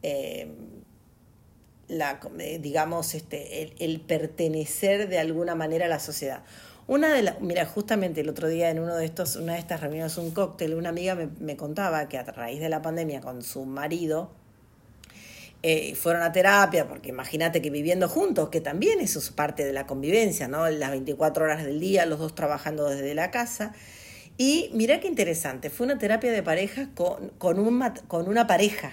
Eh, 0.04 0.50
la, 1.88 2.22
eh, 2.40 2.58
digamos, 2.62 3.14
este, 3.16 3.74
el 3.84 4.00
pertenecer 4.00 5.10
de 5.10 5.20
alguna 5.20 5.56
manera 5.56 5.88
a 5.88 5.90
la 5.90 6.00
sociedad. 6.00 6.42
Una 6.92 7.14
de 7.14 7.22
las, 7.22 7.40
mira, 7.40 7.66
justamente 7.66 8.20
el 8.20 8.27
otro 8.27 8.50
día 8.50 8.70
en 8.70 8.77
uno 8.77 8.98
de 8.98 9.06
estos, 9.06 9.38
una 9.38 9.54
de 9.54 9.60
estas 9.60 9.80
reuniones, 9.80 10.18
un 10.18 10.32
cóctel, 10.32 10.74
una 10.74 10.89
amiga 10.89 11.15
me, 11.15 11.56
contaba 11.56 12.10
que 12.10 12.18
a 12.18 12.24
raíz 12.24 12.60
de 12.60 12.68
la 12.68 12.82
pandemia 12.82 13.22
con 13.22 13.44
su 13.44 13.63
marido, 13.63 14.30
eh, 15.63 15.96
fueron 15.96 16.22
a 16.22 16.34
terapia, 16.34 16.89
porque 16.89 17.08
imagínate 17.08 17.62
que 17.62 17.70
viviendo 17.70 18.10
juntos, 18.10 18.50
que 18.50 18.60
también 18.60 19.00
eso 19.00 19.20
es 19.20 19.30
parte 19.30 19.63
de 19.63 19.72
la 19.72 19.88
convivencia, 19.88 20.50
¿no? 20.50 20.70
Las 20.70 20.92
24 20.92 21.46
horas 21.46 21.63
del 21.63 21.80
día, 21.80 22.06
los 22.06 22.20
dos 22.20 22.36
trabajando 22.36 22.89
desde 22.89 23.15
la 23.15 23.32
casa. 23.32 23.72
Y 24.38 24.70
mira 24.74 25.00
qué 25.00 25.08
interesante, 25.08 25.70
fue 25.70 25.86
una 25.86 25.98
terapia 25.98 26.34
de 26.34 26.44
pareja 26.44 26.89
con, 26.94 27.30
con, 27.38 27.58
un, 27.58 27.82
con 28.10 28.27
una 28.27 28.48
pareja. 28.48 28.92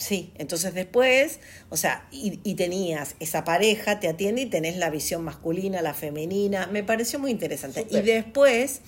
Sí, 0.00 0.32
entonces 0.38 0.72
después, 0.72 1.40
o 1.68 1.76
sea, 1.76 2.08
y, 2.10 2.54
tenías 2.54 3.16
esa 3.20 3.44
pareja, 3.44 4.00
te 4.00 4.08
atiende 4.08 4.40
y 4.40 4.46
tenés 4.46 4.78
la 4.78 4.88
visión 4.88 5.22
masculina, 5.22 5.82
la 5.82 5.92
femenina, 5.92 6.66
me 6.68 6.82
pareció 6.82 7.18
muy 7.18 7.30
interesante. 7.30 7.86
Y 7.90 8.00
después, 8.00 8.80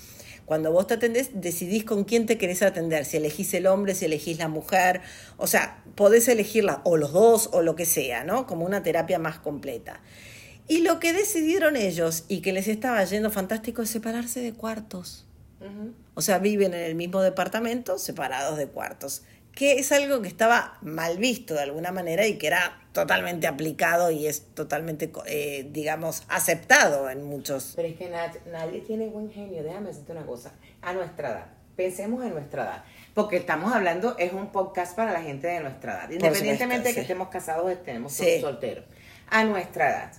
cuando 0.47 0.73
vos 0.73 0.87
te 0.87 0.95
atendés, 0.95 1.33
decidís 1.35 1.85
con 1.85 2.05
quién 2.05 2.25
te 2.25 2.39
querés 2.39 2.63
atender, 2.63 3.05
si 3.05 3.19
elegís 3.19 3.53
el 3.53 3.67
hombre, 3.67 3.95
si 3.95 4.07
elegís 4.07 4.39
la 4.39 4.49
mujer, 4.49 5.03
o 5.37 5.47
sea, 5.47 5.85
podés 5.97 6.29
elegirla 6.29 6.81
o 6.85 6.97
los 6.97 7.13
dos 7.13 7.51
o 7.53 7.61
lo 7.61 7.77
que 7.77 7.85
sea, 7.85 8.25
¿no? 8.25 8.47
Como 8.47 8.65
una 8.65 8.83
terapia 8.83 9.19
más 9.19 9.39
completa. 9.39 10.01
Y 10.67 10.79
lo 10.79 10.99
que 10.99 11.13
decidieron 11.13 11.77
ellos 11.77 12.25
y 12.29 12.41
que 12.41 12.55
les 12.55 12.69
estaba 12.69 13.05
yendo 13.05 13.31
fantástico 13.31 13.83
es 13.83 13.91
separarse 13.91 14.41
de 14.41 14.55
cuartos. 14.55 15.27
O 16.15 16.23
sea, 16.23 16.39
viven 16.39 16.75
en 16.75 16.81
el 16.81 16.95
mismo 16.95 17.21
departamento, 17.21 17.99
separados 17.99 18.57
de 18.57 18.67
cuartos 18.67 19.23
que 19.55 19.75
es 19.75 19.93
algo 19.93 20.23
que 20.23 20.29
estaba 20.29 20.79
mal 20.81 21.19
visto 21.19 21.55
de 21.55 21.63
alguna 21.63 21.93
manera 21.93 22.27
y 22.27 22.39
que 22.39 22.47
era 22.47 22.79
totalmente 22.93 23.47
aplicado 23.47 24.11
y 24.11 24.27
es 24.27 24.47
totalmente, 24.55 25.11
eh, 25.27 25.69
digamos, 25.71 26.25
aceptado 26.29 27.11
en 27.11 27.23
muchos. 27.23 27.73
Pero 27.77 27.89
es 27.89 27.97
que 27.97 28.11
nadie, 28.11 28.81
tiene 28.81 29.09
buen 29.09 29.31
genio, 29.31 29.63
déjame 29.63 29.89
decirte 29.89 30.13
una 30.13 30.27
cosa, 30.27 30.53
a 30.81 30.93
nuestra 30.93 31.31
edad, 31.31 31.47
pensemos 31.77 32.25
en 32.25 32.31
nuestra 32.31 32.65
edad, 32.65 32.85
porque 33.15 33.37
estamos 33.37 33.73
hablando, 33.73 34.17
es 34.19 34.33
un 34.33 34.53
podcast 34.53 34.97
para 34.97 35.13
la 35.13 35.23
gente 35.23 35.47
de 35.47 35.61
nuestra 35.61 35.95
edad, 35.95 36.11
independientemente 36.11 36.89
de 36.89 36.95
que 36.95 37.01
estemos 37.03 37.29
casados 37.29 37.67
o 37.67 37.71
estemos 37.71 38.13
solteros, 38.41 38.85
a 39.29 39.45
nuestra 39.45 39.91
edad. 39.91 40.13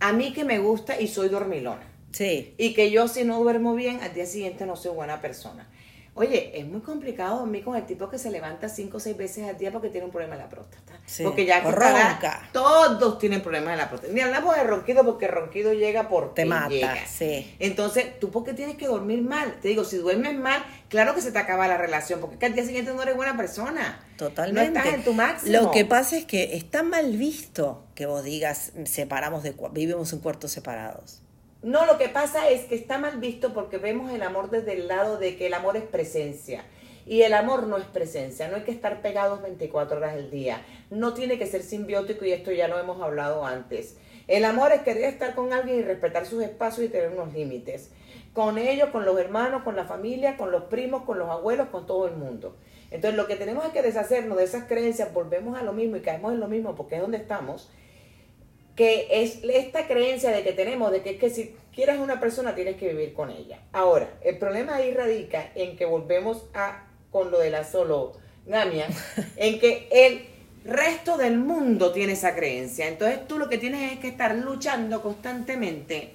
A 0.00 0.12
mí 0.12 0.32
que 0.34 0.44
me 0.44 0.58
gusta 0.58 1.00
y 1.00 1.08
soy 1.08 1.28
dormilona. 1.28 1.88
Sí. 2.12 2.54
Y 2.58 2.74
que 2.74 2.90
yo 2.90 3.08
si 3.08 3.24
no 3.24 3.40
duermo 3.40 3.74
bien, 3.74 4.00
al 4.02 4.12
día 4.14 4.26
siguiente 4.26 4.66
no 4.66 4.76
soy 4.76 4.92
buena 4.92 5.20
persona 5.20 5.66
Oye, 6.16 6.56
es 6.56 6.64
muy 6.64 6.80
complicado 6.80 7.40
dormir 7.40 7.64
con 7.64 7.74
el 7.74 7.86
tipo 7.86 8.08
que 8.08 8.18
se 8.18 8.30
levanta 8.30 8.68
cinco 8.68 8.98
o 8.98 9.00
seis 9.00 9.16
veces 9.16 9.48
al 9.48 9.58
día 9.58 9.72
porque 9.72 9.88
tiene 9.88 10.04
un 10.06 10.12
problema 10.12 10.36
de 10.36 10.42
la 10.42 10.48
próstata. 10.48 10.92
Sí, 11.06 11.24
Porque 11.24 11.44
ya 11.44 11.60
que 11.60 11.68
estará- 11.68 12.48
todos 12.52 13.18
tienen 13.18 13.42
problemas 13.42 13.72
de 13.72 13.78
la 13.78 13.88
próstata. 13.88 14.12
Ni 14.12 14.20
hablamos 14.20 14.54
de 14.54 14.62
ronquido 14.62 15.04
porque 15.04 15.26
el 15.26 15.32
ronquido 15.32 15.72
llega 15.72 16.08
por 16.08 16.32
Te 16.34 16.44
mata, 16.44 16.94
sí. 17.08 17.54
Entonces, 17.58 18.18
¿tú 18.20 18.30
por 18.30 18.44
qué 18.44 18.54
tienes 18.54 18.76
que 18.76 18.86
dormir 18.86 19.22
mal? 19.22 19.56
Te 19.60 19.68
digo, 19.68 19.82
si 19.84 19.96
duermes 19.96 20.36
mal, 20.38 20.64
claro 20.88 21.16
que 21.16 21.20
se 21.20 21.32
te 21.32 21.38
acaba 21.38 21.66
la 21.66 21.78
relación, 21.78 22.20
porque 22.20 22.46
al 22.46 22.54
día 22.54 22.64
siguiente 22.64 22.94
no 22.94 23.02
eres 23.02 23.16
buena 23.16 23.36
persona. 23.36 24.00
Totalmente. 24.16 24.70
No 24.70 24.78
estás 24.78 24.94
en 24.94 25.04
tu 25.04 25.14
máximo. 25.14 25.52
Lo 25.52 25.70
que 25.72 25.84
pasa 25.84 26.16
es 26.16 26.24
que 26.24 26.56
está 26.56 26.84
mal 26.84 27.16
visto 27.16 27.84
que 27.96 28.06
vos 28.06 28.22
digas 28.22 28.70
separamos 28.84 29.42
de 29.42 29.52
vivimos 29.72 30.12
en 30.12 30.20
cuartos 30.20 30.52
separados. 30.52 31.23
No, 31.64 31.86
lo 31.86 31.96
que 31.96 32.10
pasa 32.10 32.50
es 32.50 32.66
que 32.66 32.74
está 32.74 32.98
mal 32.98 33.16
visto 33.20 33.54
porque 33.54 33.78
vemos 33.78 34.12
el 34.12 34.22
amor 34.22 34.50
desde 34.50 34.74
el 34.74 34.86
lado 34.86 35.16
de 35.16 35.38
que 35.38 35.46
el 35.46 35.54
amor 35.54 35.78
es 35.78 35.82
presencia. 35.82 36.62
Y 37.06 37.22
el 37.22 37.32
amor 37.32 37.66
no 37.66 37.78
es 37.78 37.86
presencia, 37.86 38.48
no 38.48 38.56
hay 38.56 38.64
que 38.64 38.70
estar 38.70 39.00
pegados 39.00 39.40
24 39.40 39.96
horas 39.96 40.12
al 40.12 40.30
día. 40.30 40.60
No 40.90 41.14
tiene 41.14 41.38
que 41.38 41.46
ser 41.46 41.62
simbiótico 41.62 42.26
y 42.26 42.32
esto 42.32 42.52
ya 42.52 42.68
lo 42.68 42.78
hemos 42.78 43.00
hablado 43.00 43.46
antes. 43.46 43.96
El 44.28 44.44
amor 44.44 44.72
es 44.72 44.82
querer 44.82 45.04
estar 45.04 45.34
con 45.34 45.54
alguien 45.54 45.78
y 45.78 45.82
respetar 45.82 46.26
sus 46.26 46.42
espacios 46.42 46.86
y 46.86 46.90
tener 46.90 47.08
unos 47.08 47.32
límites. 47.32 47.92
Con 48.34 48.58
ellos, 48.58 48.90
con 48.90 49.06
los 49.06 49.18
hermanos, 49.18 49.62
con 49.62 49.74
la 49.74 49.86
familia, 49.86 50.36
con 50.36 50.50
los 50.50 50.64
primos, 50.64 51.04
con 51.04 51.18
los 51.18 51.30
abuelos, 51.30 51.68
con 51.68 51.86
todo 51.86 52.06
el 52.06 52.14
mundo. 52.14 52.58
Entonces 52.90 53.16
lo 53.16 53.26
que 53.26 53.36
tenemos 53.36 53.64
es 53.64 53.72
que 53.72 53.80
deshacernos 53.80 54.36
de 54.36 54.44
esas 54.44 54.64
creencias, 54.64 55.14
volvemos 55.14 55.58
a 55.58 55.62
lo 55.62 55.72
mismo 55.72 55.96
y 55.96 56.00
caemos 56.00 56.34
en 56.34 56.40
lo 56.40 56.48
mismo 56.48 56.74
porque 56.74 56.96
es 56.96 57.00
donde 57.00 57.16
estamos 57.16 57.70
que 58.76 59.08
es 59.10 59.38
esta 59.44 59.86
creencia 59.86 60.30
de 60.30 60.42
que 60.42 60.52
tenemos, 60.52 60.90
de 60.90 61.02
que 61.02 61.10
es 61.10 61.18
que 61.18 61.30
si 61.30 61.54
quieres 61.74 61.98
una 61.98 62.20
persona 62.20 62.54
tienes 62.54 62.76
que 62.76 62.88
vivir 62.88 63.12
con 63.12 63.30
ella. 63.30 63.60
Ahora, 63.72 64.18
el 64.22 64.38
problema 64.38 64.76
ahí 64.76 64.92
radica 64.92 65.50
en 65.54 65.76
que 65.76 65.84
volvemos 65.84 66.46
a 66.54 66.86
con 67.10 67.30
lo 67.30 67.38
de 67.38 67.50
la 67.50 67.64
sologamia, 67.64 68.88
en 69.36 69.60
que 69.60 69.88
el 69.92 70.26
resto 70.64 71.16
del 71.16 71.38
mundo 71.38 71.92
tiene 71.92 72.14
esa 72.14 72.34
creencia. 72.34 72.88
Entonces 72.88 73.26
tú 73.28 73.38
lo 73.38 73.48
que 73.48 73.58
tienes 73.58 73.92
es 73.92 73.98
que 74.00 74.08
estar 74.08 74.34
luchando 74.34 75.02
constantemente 75.02 76.12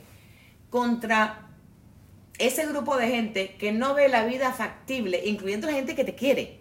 contra 0.69 1.47
ese 2.37 2.65
grupo 2.67 2.97
de 2.97 3.07
gente 3.07 3.55
que 3.55 3.71
no 3.71 3.93
ve 3.93 4.09
la 4.09 4.25
vida 4.25 4.51
factible, 4.53 5.21
incluyendo 5.25 5.67
la 5.67 5.73
gente 5.73 5.95
que 5.95 6.03
te 6.03 6.15
quiere, 6.15 6.59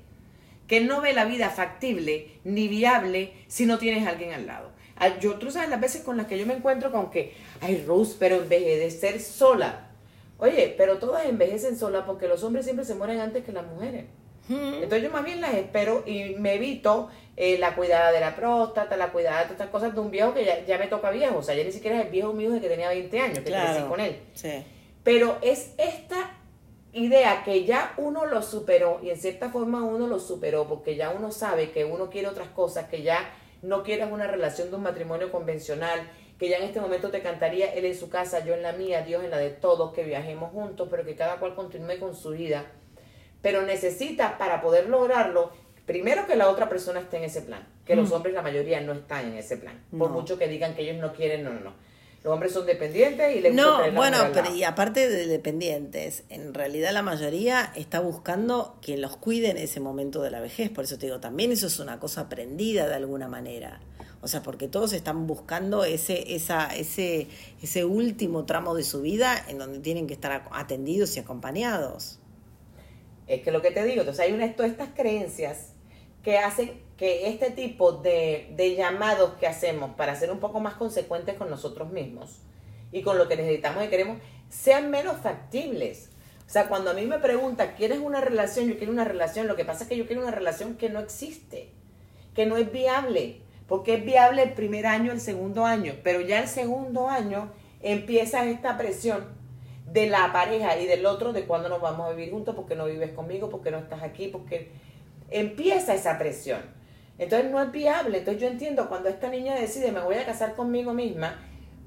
que 0.67 0.81
no 0.81 1.01
ve 1.01 1.13
la 1.13 1.25
vida 1.25 1.51
factible 1.51 2.41
ni 2.45 2.69
viable 2.69 3.33
si 3.47 3.65
no 3.65 3.79
tienes 3.79 4.07
a 4.07 4.11
alguien 4.11 4.33
al 4.33 4.47
lado. 4.47 4.73
Yo, 5.21 5.35
tú 5.35 5.51
sabes 5.51 5.71
las 5.71 5.81
veces 5.81 6.03
con 6.03 6.17
las 6.17 6.27
que 6.27 6.39
yo 6.39 6.47
me 6.47 6.55
encuentro 6.55 6.91
con 6.91 7.11
que, 7.11 7.35
ay, 7.61 7.85
Rose, 7.87 8.17
pero 8.19 8.37
envejecer 8.37 9.21
sola. 9.21 9.89
Oye, 10.39 10.75
pero 10.77 10.99
todas 10.99 11.27
envejecen 11.27 11.77
sola 11.77 12.07
porque 12.07 12.29
los 12.29 12.43
hombres 12.45 12.65
siempre 12.65 12.85
se 12.85 12.95
mueren 12.95 13.21
antes 13.21 13.45
que 13.45 13.53
las 13.53 13.67
mujeres. 13.67 14.05
Entonces 14.49 15.03
yo 15.03 15.11
más 15.11 15.25
bien 15.25 15.43
las 15.43 15.55
espero 15.55 16.05
y 16.07 16.35
me 16.39 16.55
evito 16.55 17.11
eh, 17.37 17.59
la 17.59 17.75
cuidada 17.75 18.13
de 18.13 18.21
la 18.21 18.35
próstata, 18.35 18.97
la 18.97 19.13
cuidada 19.13 19.41
de 19.41 19.45
todas 19.45 19.61
estas 19.61 19.71
cosas 19.71 19.95
de 19.95 20.01
un 20.01 20.11
viejo 20.11 20.33
que 20.33 20.45
ya, 20.45 20.65
ya 20.65 20.79
me 20.79 20.87
toca 20.87 21.11
viejo. 21.11 21.39
O 21.39 21.43
sea, 21.43 21.55
ya 21.55 21.65
ni 21.65 21.73
siquiera 21.73 21.99
es 21.99 22.07
el 22.07 22.11
viejo 22.11 22.33
mío 22.33 22.51
de 22.51 22.61
que 22.61 22.69
tenía 22.69 22.89
20 22.89 23.21
años, 23.21 23.39
que 23.41 23.45
crecí 23.53 23.83
con 23.89 24.01
él. 24.01 24.19
Sí. 24.33 24.65
Pero 25.05 25.37
es 25.43 25.73
esta 25.77 26.31
idea 26.93 27.43
que 27.45 27.65
ya 27.65 27.93
uno 27.99 28.27
lo 28.27 28.43
superó 28.43 29.01
y 29.03 29.11
en 29.11 29.19
cierta 29.19 29.51
forma 29.51 29.85
uno 29.85 30.07
lo 30.07 30.19
superó 30.19 30.67
porque 30.67 30.97
ya 30.97 31.11
uno 31.11 31.31
sabe 31.31 31.71
que 31.71 31.85
uno 31.85 32.09
quiere 32.09 32.29
otras 32.29 32.49
cosas, 32.49 32.89
que 32.89 33.03
ya 33.03 33.31
no 33.63 33.83
quieres 33.83 34.11
una 34.11 34.27
relación 34.27 34.71
de 34.71 34.77
un 34.77 34.83
matrimonio 34.83 35.31
convencional, 35.31 36.01
que 36.39 36.49
ya 36.49 36.59
en 36.59 36.65
este 36.65 36.81
momento 36.81 37.11
te 37.11 37.21
cantaría 37.21 37.73
él 37.75 37.85
en 37.85 37.97
su 37.97 38.09
casa, 38.09 38.45
yo 38.45 38.55
en 38.55 38.63
la 38.63 38.73
mía, 38.73 39.03
Dios 39.03 39.25
en 39.25 39.31
la 39.31 39.39
de 39.39 39.51
todos, 39.51 39.93
que 39.93 40.05
viajemos 40.05 40.53
juntos, 40.53 40.89
pero 40.91 41.05
que 41.05 41.17
cada 41.17 41.37
cual 41.37 41.55
continúe 41.55 41.99
con 41.99 42.15
su 42.15 42.31
vida. 42.31 42.65
Pero 43.43 43.63
necesita 43.63 44.39
para 44.39 44.61
poder 44.61 44.89
lograrlo, 44.89 45.51
primero 45.87 46.27
que 46.27 46.37
la 46.37 46.49
otra 46.49 46.69
persona 46.69 47.01
esté 47.01 47.17
en 47.17 47.25
ese 47.25 47.43
plan, 47.43 47.67
que 47.85 47.97
los 47.97 48.13
hombres 48.13 48.35
la 48.35 48.43
mayoría 48.43 48.81
no 48.81 48.93
están 48.93 49.27
en 49.27 49.37
ese 49.39 49.57
plan, 49.57 49.83
por 49.91 50.11
No. 50.11 50.21
mucho 50.21 50.39
que 50.39 50.47
digan 50.47 50.75
que 50.75 50.83
ellos 50.83 51.01
no 51.01 51.13
quieren, 51.13 51.43
no, 51.43 51.51
no, 51.51 51.61
no. 51.61 51.73
Los 52.29 52.35
hombres 52.35 52.53
son 52.53 52.67
dependientes 52.67 53.37
y 53.37 53.41
les 53.41 53.55
No, 53.55 53.91
bueno, 53.93 54.19
pero 54.35 54.55
y 54.55 54.63
aparte 54.63 55.09
de 55.09 55.27
dependientes, 55.27 56.25
en 56.29 56.53
realidad 56.53 56.93
la 56.93 57.01
mayoría 57.01 57.73
está 57.75 58.01
buscando 58.01 58.77
quien 58.83 59.01
los 59.01 59.17
cuide 59.17 59.49
en 59.49 59.57
ese 59.57 59.81
momento 59.81 60.21
de 60.21 60.31
la 60.31 60.39
vejez. 60.39 60.69
Por 60.69 60.85
eso 60.85 60.99
te 60.99 61.07
digo, 61.07 61.21
también 61.21 61.53
eso 61.53 61.69
es 61.69 61.79
una 61.79 61.99
cosa 61.99 62.21
aprendida 62.21 62.87
de 62.87 62.97
alguna 62.97 63.29
manera. 63.29 63.81
O 64.21 64.29
sea, 64.29 64.43
porque 64.43 64.69
todos 64.69 64.93
están 64.93 65.27
buscando 65.27 65.85
ese, 65.85 66.35
esa, 66.35 66.67
ese, 66.67 67.29
ese 67.63 67.87
último 67.87 68.45
tramo 68.45 68.75
de 68.75 68.83
su 68.85 69.01
vida 69.01 69.43
en 69.49 69.57
donde 69.57 69.79
tienen 69.79 70.07
que 70.07 70.13
estar 70.13 70.45
atendidos 70.53 71.17
y 71.17 71.21
acompañados. 71.21 72.19
Es 73.27 73.41
que 73.41 73.51
lo 73.53 73.63
que 73.63 73.71
te 73.71 73.83
digo, 73.87 74.01
entonces 74.01 74.23
hay 74.23 74.35
una, 74.35 74.55
todas 74.55 74.71
estas 74.71 74.91
creencias 74.95 75.69
que 76.23 76.37
hacen 76.37 76.73
que 76.99 77.29
este 77.29 77.51
tipo 77.51 77.93
de, 77.93 78.53
de 78.57 78.75
llamados 78.75 79.35
que 79.35 79.47
hacemos 79.47 79.95
para 79.95 80.17
ser 80.17 80.31
un 80.31 80.41
poco 80.41 80.61
más 80.61 80.75
consecuentes 80.75 81.37
con 81.37 81.49
nosotros 81.49 81.91
mismos 81.91 82.41
y 82.93 83.03
con 83.03 83.17
lo 83.17 83.29
que 83.29 83.37
necesitamos 83.37 83.85
y 83.85 83.89
queremos 83.89 84.19
sean 84.51 84.91
menos 84.91 85.19
factibles. 85.19 86.11
O 86.47 86.51
sea, 86.51 86.69
cuando 86.69 86.91
a 86.91 86.95
mí 86.95 87.07
me 87.07 87.19
preguntan, 87.19 87.75
¿quieres 87.77 87.99
una 87.99 88.21
relación? 88.21 88.69
Yo 88.69 88.79
quiero 88.79 88.93
una 88.93 89.05
relación. 89.05 89.47
Lo 89.47 89.55
que 89.55 89.65
pasa 89.65 89.85
es 89.85 89.89
que 89.89 89.97
yo 89.97 90.07
quiero 90.07 90.23
una 90.23 90.31
relación 90.31 90.77
que 90.77 90.89
no 90.89 90.99
existe, 90.99 91.71
que 92.35 92.47
no 92.47 92.57
es 92.57 92.73
viable, 92.73 93.43
porque 93.69 93.95
es 93.95 94.05
viable 94.05 94.43
el 94.43 94.55
primer 94.55 94.87
año, 94.87 95.13
el 95.13 95.21
segundo 95.21 95.67
año, 95.67 95.95
pero 96.03 96.21
ya 96.23 96.41
el 96.41 96.49
segundo 96.49 97.09
año 97.09 97.53
empieza 97.83 98.45
esta 98.47 98.79
presión 98.79 99.27
de 99.93 100.09
la 100.09 100.33
pareja 100.33 100.79
y 100.79 100.87
del 100.87 101.07
otro 101.07 101.33
de 101.33 101.45
cuándo 101.45 101.69
nos 101.69 101.81
vamos 101.81 102.07
a 102.07 102.11
vivir 102.15 102.33
juntos, 102.33 102.55
porque 102.55 102.75
no 102.75 102.87
vives 102.87 103.13
conmigo, 103.13 103.51
porque 103.51 103.71
no 103.71 103.79
estás 103.79 104.03
aquí, 104.03 104.29
porque 104.29 104.73
empieza 105.31 105.95
esa 105.95 106.19
presión. 106.19 106.78
Entonces 107.19 107.51
no 107.51 107.61
es 107.61 107.71
viable. 107.73 108.19
Entonces 108.19 108.41
yo 108.41 108.49
entiendo 108.49 108.89
cuando 108.89 109.09
esta 109.09 109.29
niña 109.29 109.55
decide 109.55 109.93
me 109.93 110.01
voy 110.01 110.15
a 110.17 110.27
casar 110.27 110.55
conmigo 110.55 110.95
misma. 110.95 111.39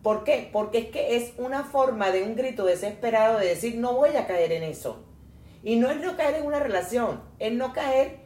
¿Por 0.04 0.24
qué? 0.24 0.50
Porque 0.52 0.80
es 0.80 0.86
que 0.88 1.16
es 1.16 1.34
una 1.38 1.64
forma 1.64 2.12
de 2.12 2.24
un 2.24 2.36
grito 2.36 2.66
desesperado 2.66 3.40
de 3.40 3.48
decir 3.48 3.78
no 3.78 3.94
voy 3.94 4.16
a 4.16 4.28
caer 4.28 4.52
en 4.52 4.64
eso. 4.64 5.04
Y 5.64 5.76
no 5.76 5.90
es 5.90 5.98
no 6.02 6.18
caer 6.18 6.36
en 6.36 6.46
una 6.46 6.60
relación, 6.60 7.22
es 7.40 7.54
no 7.54 7.72
caer 7.72 8.20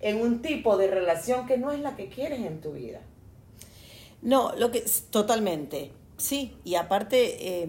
en 0.00 0.20
un 0.20 0.42
tipo 0.42 0.76
de 0.76 0.88
relación 0.88 1.46
que 1.46 1.56
no 1.56 1.72
es 1.72 1.80
la 1.80 1.96
que 1.96 2.10
quieres 2.10 2.40
en 2.40 2.60
tu 2.60 2.72
vida. 2.72 3.00
No, 4.20 4.52
lo 4.56 4.70
que 4.70 4.84
totalmente, 5.10 5.92
sí, 6.18 6.56
y 6.62 6.74
aparte, 6.74 7.62
eh, 7.62 7.68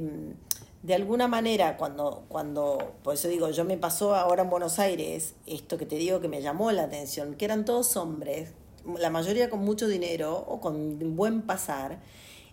de 0.83 0.95
alguna 0.95 1.27
manera, 1.27 1.77
cuando, 1.77 2.25
cuando, 2.27 2.95
por 3.03 3.13
eso 3.15 3.27
digo, 3.27 3.49
yo 3.51 3.63
me 3.65 3.77
pasó 3.77 4.15
ahora 4.15 4.43
en 4.43 4.49
Buenos 4.49 4.79
Aires, 4.79 5.35
esto 5.45 5.77
que 5.77 5.85
te 5.85 5.95
digo 5.95 6.19
que 6.19 6.27
me 6.27 6.41
llamó 6.41 6.71
la 6.71 6.83
atención, 6.83 7.35
que 7.35 7.45
eran 7.45 7.65
todos 7.65 7.95
hombres, 7.97 8.53
la 8.99 9.09
mayoría 9.09 9.49
con 9.49 9.59
mucho 9.59 9.87
dinero 9.87 10.35
o 10.35 10.59
con 10.59 11.15
buen 11.15 11.41
pasar, 11.41 11.99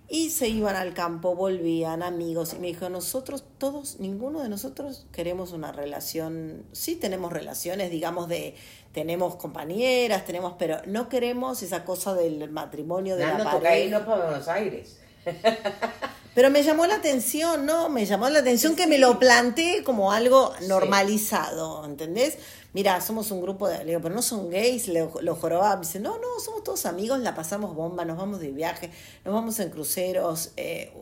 y 0.09 0.31
se 0.31 0.49
iban 0.49 0.77
al 0.77 0.93
campo, 0.93 1.35
volvían 1.35 2.03
amigos, 2.03 2.53
y 2.53 2.59
me 2.59 2.67
dijo, 2.67 2.89
nosotros 2.91 3.45
todos, 3.57 3.99
ninguno 3.99 4.43
de 4.43 4.51
nosotros 4.51 5.07
queremos 5.11 5.53
una 5.53 5.73
relación, 5.73 6.65
sí 6.73 6.97
tenemos 6.97 7.33
relaciones, 7.33 7.91
digamos, 7.91 8.29
de, 8.29 8.55
tenemos 8.93 9.37
compañeras, 9.37 10.27
tenemos, 10.27 10.55
pero 10.59 10.83
no 10.87 11.09
queremos 11.09 11.63
esa 11.63 11.85
cosa 11.85 12.15
del 12.15 12.51
matrimonio, 12.51 13.17
de 13.17 13.27
la 13.27 13.39
no 13.39 13.45
pareja. 13.45 13.79
irnos 13.79 14.03
para 14.03 14.25
Buenos 14.27 14.49
Aires. 14.49 15.01
Pero 16.35 16.51
me 16.51 16.63
llamó 16.63 16.87
la 16.87 16.95
atención, 16.97 17.67
¿no? 17.67 17.89
Me 17.91 18.07
llamó 18.07 18.29
la 18.31 18.39
atención 18.39 18.75
que 18.75 18.87
me 18.87 18.97
lo 18.99 19.19
planteé 19.19 19.85
como 19.85 20.13
algo 20.13 20.53
normalizado, 20.67 21.85
¿entendés? 21.85 22.39
Mira, 22.73 23.01
somos 23.03 23.31
un 23.31 23.43
grupo 23.43 23.69
de... 23.69 23.79
Le 23.79 23.85
digo, 23.91 24.01
pero 24.01 24.15
no 24.15 24.23
son 24.23 24.49
gays, 24.49 24.89
le- 24.89 25.09
lo 25.21 25.37
jorobaba. 25.37 25.77
Me 25.77 25.83
dice, 25.83 26.01
no, 26.01 26.17
no, 26.19 26.41
somos 26.43 26.65
todos 26.65 26.87
amigos, 26.87 27.21
la 27.21 27.35
pasamos 27.35 27.75
bomba, 27.75 28.05
nos 28.07 28.17
vamos 28.17 28.41
de 28.41 28.51
viaje, 28.51 28.91
nos 29.27 29.35
vamos 29.35 29.61
en 29.61 29.69
cruceros, 29.69 30.53
eh, 30.57 30.93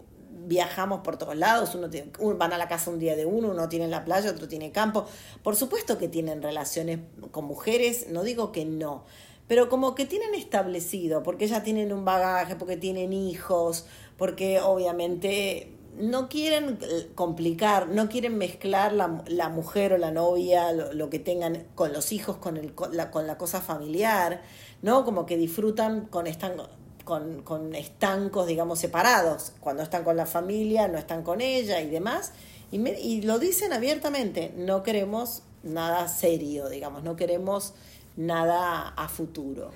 viajamos 0.46 1.02
por 1.02 1.16
todos 1.16 1.36
lados, 1.36 1.76
uno 1.76 1.88
tiene- 1.88 2.10
uno- 2.18 2.36
van 2.36 2.52
a 2.52 2.58
la 2.58 2.66
casa 2.66 2.90
un 2.90 2.98
día 2.98 3.14
de 3.14 3.24
uno, 3.24 3.50
uno 3.50 3.68
tiene 3.68 3.86
la 3.86 4.04
playa, 4.04 4.32
otro 4.32 4.48
tiene 4.48 4.72
campo. 4.72 5.06
Por 5.44 5.54
supuesto 5.54 5.96
que 5.96 6.08
tienen 6.08 6.42
relaciones 6.42 6.98
con 7.30 7.44
mujeres, 7.44 8.06
no 8.08 8.24
digo 8.24 8.50
que 8.50 8.64
no, 8.64 9.04
pero 9.50 9.68
como 9.68 9.96
que 9.96 10.06
tienen 10.06 10.32
establecido, 10.36 11.24
porque 11.24 11.48
ya 11.48 11.64
tienen 11.64 11.92
un 11.92 12.04
bagaje, 12.04 12.54
porque 12.54 12.76
tienen 12.76 13.12
hijos, 13.12 13.84
porque 14.16 14.60
obviamente 14.60 15.72
no 15.98 16.28
quieren 16.28 16.78
complicar, 17.16 17.88
no 17.88 18.08
quieren 18.08 18.38
mezclar 18.38 18.92
la, 18.92 19.24
la 19.26 19.48
mujer 19.48 19.92
o 19.92 19.98
la 19.98 20.12
novia, 20.12 20.72
lo, 20.72 20.92
lo 20.92 21.10
que 21.10 21.18
tengan 21.18 21.64
con 21.74 21.92
los 21.92 22.12
hijos, 22.12 22.36
con, 22.36 22.58
el, 22.58 22.76
con, 22.76 22.96
la, 22.96 23.10
con 23.10 23.26
la 23.26 23.38
cosa 23.38 23.60
familiar, 23.60 24.40
¿no? 24.82 25.04
Como 25.04 25.26
que 25.26 25.36
disfrutan 25.36 26.06
con 26.06 26.28
estan, 26.28 26.52
con, 27.04 27.42
con 27.42 27.74
estancos, 27.74 28.46
digamos, 28.46 28.78
separados. 28.78 29.52
Cuando 29.60 29.82
están 29.82 30.04
con 30.04 30.16
la 30.16 30.26
familia, 30.26 30.86
no 30.88 30.96
están 30.96 31.24
con 31.24 31.40
ella 31.40 31.80
y 31.80 31.90
demás. 31.90 32.32
Y, 32.70 32.78
me- 32.78 33.00
y 33.00 33.22
lo 33.22 33.40
dicen 33.40 33.72
abiertamente, 33.72 34.52
no 34.56 34.84
queremos 34.84 35.42
nada 35.64 36.08
serio, 36.08 36.68
digamos, 36.68 37.02
no 37.02 37.16
queremos 37.16 37.74
nada 38.16 38.88
a 38.96 39.08
futuro. 39.08 39.70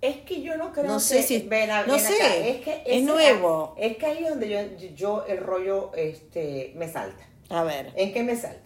Es 0.00 0.18
que 0.18 0.42
yo 0.42 0.56
no 0.56 0.72
creo 0.72 0.84
No 0.86 0.94
que... 0.96 1.00
sé 1.00 1.22
si- 1.22 1.40
ven 1.48 1.70
a- 1.70 1.86
no 1.86 1.94
ven 1.94 2.02
sé, 2.02 2.14
acá, 2.14 2.36
es, 2.36 2.60
que 2.60 2.82
es 2.86 3.02
nuevo. 3.04 3.74
Es 3.78 3.96
que 3.96 4.06
ahí 4.06 4.24
es 4.24 4.30
donde 4.30 4.48
yo, 4.50 4.88
yo 4.94 5.24
el 5.26 5.38
rollo 5.38 5.92
este, 5.96 6.72
me 6.76 6.88
salta. 6.88 7.26
A 7.48 7.62
ver. 7.62 7.92
¿En 7.96 8.12
qué 8.12 8.22
me 8.22 8.36
salta? 8.36 8.60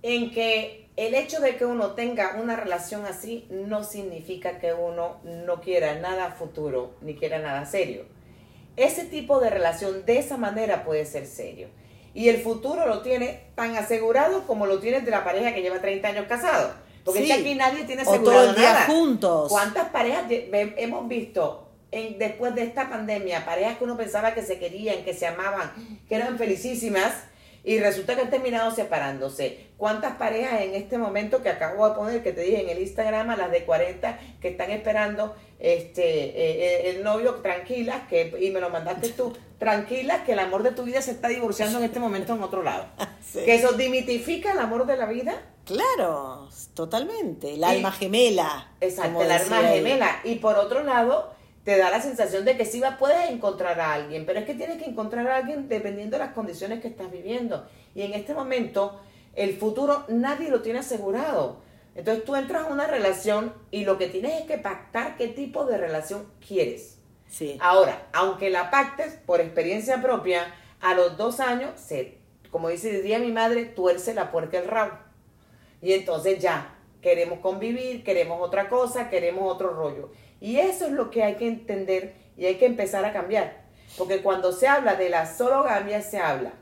en 0.00 0.30
que 0.30 0.88
el 0.96 1.12
hecho 1.16 1.40
de 1.40 1.56
que 1.56 1.64
uno 1.66 1.90
tenga 1.94 2.36
una 2.40 2.54
relación 2.54 3.04
así 3.04 3.48
no 3.50 3.82
significa 3.82 4.60
que 4.60 4.72
uno 4.72 5.16
no 5.24 5.60
quiera 5.60 5.96
nada 5.98 6.30
futuro 6.30 6.94
ni 7.00 7.16
quiera 7.16 7.40
nada 7.40 7.66
serio. 7.66 8.04
Ese 8.76 9.04
tipo 9.06 9.40
de 9.40 9.50
relación 9.50 10.06
de 10.06 10.18
esa 10.20 10.36
manera 10.36 10.84
puede 10.84 11.04
ser 11.04 11.26
serio. 11.26 11.66
Y 12.14 12.28
el 12.28 12.36
futuro 12.40 12.86
lo 12.86 13.02
tiene 13.02 13.40
tan 13.56 13.76
asegurado 13.76 14.46
como 14.46 14.66
lo 14.66 14.78
tiene 14.78 15.00
de 15.00 15.10
la 15.10 15.24
pareja 15.24 15.52
que 15.52 15.62
lleva 15.62 15.80
30 15.80 16.06
años 16.08 16.26
casado. 16.28 16.72
Porque 17.08 17.24
Sí. 17.26 17.32
aquí 17.32 17.54
nadie 17.54 17.84
tiene 17.84 18.02
O 18.04 18.08
asegurado 18.10 18.40
todo 18.42 18.50
el 18.50 18.56
día 18.56 18.72
nada. 18.74 18.86
juntos. 18.86 19.48
¿Cuántas 19.50 19.88
parejas 19.90 20.24
hemos 20.28 21.08
visto 21.08 21.68
en, 21.90 22.18
después 22.18 22.54
de 22.54 22.62
esta 22.62 22.88
pandemia? 22.88 23.44
Parejas 23.44 23.78
que 23.78 23.84
uno 23.84 23.96
pensaba 23.96 24.34
que 24.34 24.42
se 24.42 24.58
querían, 24.58 25.04
que 25.04 25.14
se 25.14 25.26
amaban, 25.26 25.72
que 26.08 26.14
eran 26.14 26.38
felicísimas 26.38 27.12
y 27.64 27.78
resulta 27.80 28.14
que 28.14 28.22
han 28.22 28.30
terminado 28.30 28.70
separándose. 28.70 29.66
¿Cuántas 29.76 30.16
parejas 30.16 30.62
en 30.62 30.74
este 30.74 30.96
momento 30.96 31.42
que 31.42 31.48
acabo 31.50 31.88
de 31.88 31.94
poner, 31.94 32.22
que 32.22 32.32
te 32.32 32.40
dije 32.42 32.62
en 32.62 32.68
el 32.70 32.80
Instagram, 32.80 33.30
a 33.30 33.36
las 33.36 33.50
de 33.50 33.64
40 33.64 34.18
que 34.40 34.48
están 34.48 34.70
esperando 34.70 35.34
este 35.58 36.02
eh, 36.02 36.32
eh, 36.36 36.90
el 36.90 37.02
novio, 37.02 37.34
tranquilas, 37.36 38.02
que, 38.08 38.32
y 38.40 38.50
me 38.50 38.60
lo 38.60 38.70
mandaste 38.70 39.08
tú, 39.10 39.36
tranquilas, 39.58 40.20
que 40.22 40.32
el 40.32 40.38
amor 40.38 40.62
de 40.62 40.70
tu 40.70 40.84
vida 40.84 41.02
se 41.02 41.10
está 41.10 41.28
divorciando 41.28 41.78
en 41.78 41.84
este 41.84 41.98
momento 42.00 42.34
en 42.34 42.42
otro 42.42 42.62
lado? 42.62 42.86
Sí. 43.30 43.40
Que 43.44 43.56
eso 43.56 43.72
dimitifica 43.72 44.52
el 44.52 44.58
amor 44.58 44.86
de 44.86 44.96
la 44.96 45.04
vida. 45.04 45.34
Claro, 45.68 46.48
totalmente. 46.74 47.52
El 47.54 47.60
Y- 47.60 47.64
alma 47.64 47.92
gemela. 47.92 48.72
Exacto, 48.80 49.20
el 49.22 49.30
él. 49.30 49.38
gemela. 49.38 50.20
Y 50.24 50.36
por 50.36 50.56
otro 50.56 50.82
lado, 50.82 51.30
te 51.64 51.76
da 51.76 51.90
la 51.90 52.00
sensación 52.00 52.46
de 52.46 52.56
que 52.56 52.64
sí 52.64 52.80
va, 52.80 52.96
puedes 52.96 53.30
encontrar 53.30 53.78
a 53.78 53.92
alguien, 53.92 54.24
pero 54.24 54.38
es 54.40 54.46
que 54.46 54.54
tienes 54.54 54.78
que 54.82 54.88
encontrar 54.88 55.26
a 55.28 55.36
alguien 55.36 55.68
dependiendo 55.68 56.16
de 56.16 56.24
las 56.24 56.32
condiciones 56.32 56.80
que 56.80 56.88
estás 56.88 57.10
viviendo. 57.10 57.66
Y 57.94 58.00
en 58.02 58.14
este 58.14 58.32
momento, 58.32 58.98
el 59.34 59.56
futuro 59.58 60.04
nadie 60.08 60.48
lo 60.48 60.62
tiene 60.62 60.78
asegurado. 60.78 61.60
Entonces 61.94 62.24
tú 62.24 62.34
entras 62.34 62.64
a 62.64 62.72
una 62.72 62.86
relación 62.86 63.52
y 63.70 63.84
lo 63.84 63.98
que 63.98 64.06
tienes 64.06 64.40
es 64.40 64.46
que 64.46 64.56
pactar 64.56 65.16
qué 65.18 65.28
tipo 65.28 65.66
de 65.66 65.76
relación 65.76 66.26
quieres. 66.46 66.96
Sí. 67.28 67.58
Ahora, 67.60 68.06
aunque 68.14 68.48
la 68.48 68.70
pactes 68.70 69.18
por 69.26 69.40
experiencia 69.42 70.00
propia, 70.00 70.46
a 70.80 70.94
los 70.94 71.18
dos 71.18 71.40
años, 71.40 71.72
se, 71.78 72.16
como 72.50 72.68
dice 72.70 72.90
diría 72.90 73.18
mi 73.18 73.32
madre, 73.32 73.66
tuerce 73.66 74.14
la 74.14 74.30
puerca 74.30 74.58
el 74.58 74.66
rabo. 74.68 74.92
Y 75.82 75.92
entonces 75.92 76.38
ya, 76.40 76.74
queremos 77.00 77.38
convivir, 77.40 78.02
queremos 78.04 78.40
otra 78.40 78.68
cosa, 78.68 79.08
queremos 79.10 79.52
otro 79.52 79.70
rollo. 79.70 80.10
Y 80.40 80.56
eso 80.58 80.86
es 80.86 80.92
lo 80.92 81.10
que 81.10 81.22
hay 81.22 81.34
que 81.36 81.46
entender 81.48 82.14
y 82.36 82.46
hay 82.46 82.56
que 82.56 82.66
empezar 82.66 83.04
a 83.04 83.12
cambiar. 83.12 83.64
Porque 83.96 84.22
cuando 84.22 84.52
se 84.52 84.68
habla 84.68 84.94
de 84.94 85.08
la 85.08 85.26
sologamia, 85.26 86.02
se 86.02 86.18
habla 86.18 86.52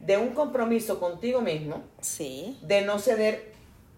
de 0.00 0.16
un 0.18 0.30
compromiso 0.30 1.00
contigo 1.00 1.40
mismo, 1.40 1.82
Sí. 2.00 2.58
de 2.62 2.82
no 2.82 2.98
ceder 2.98 3.52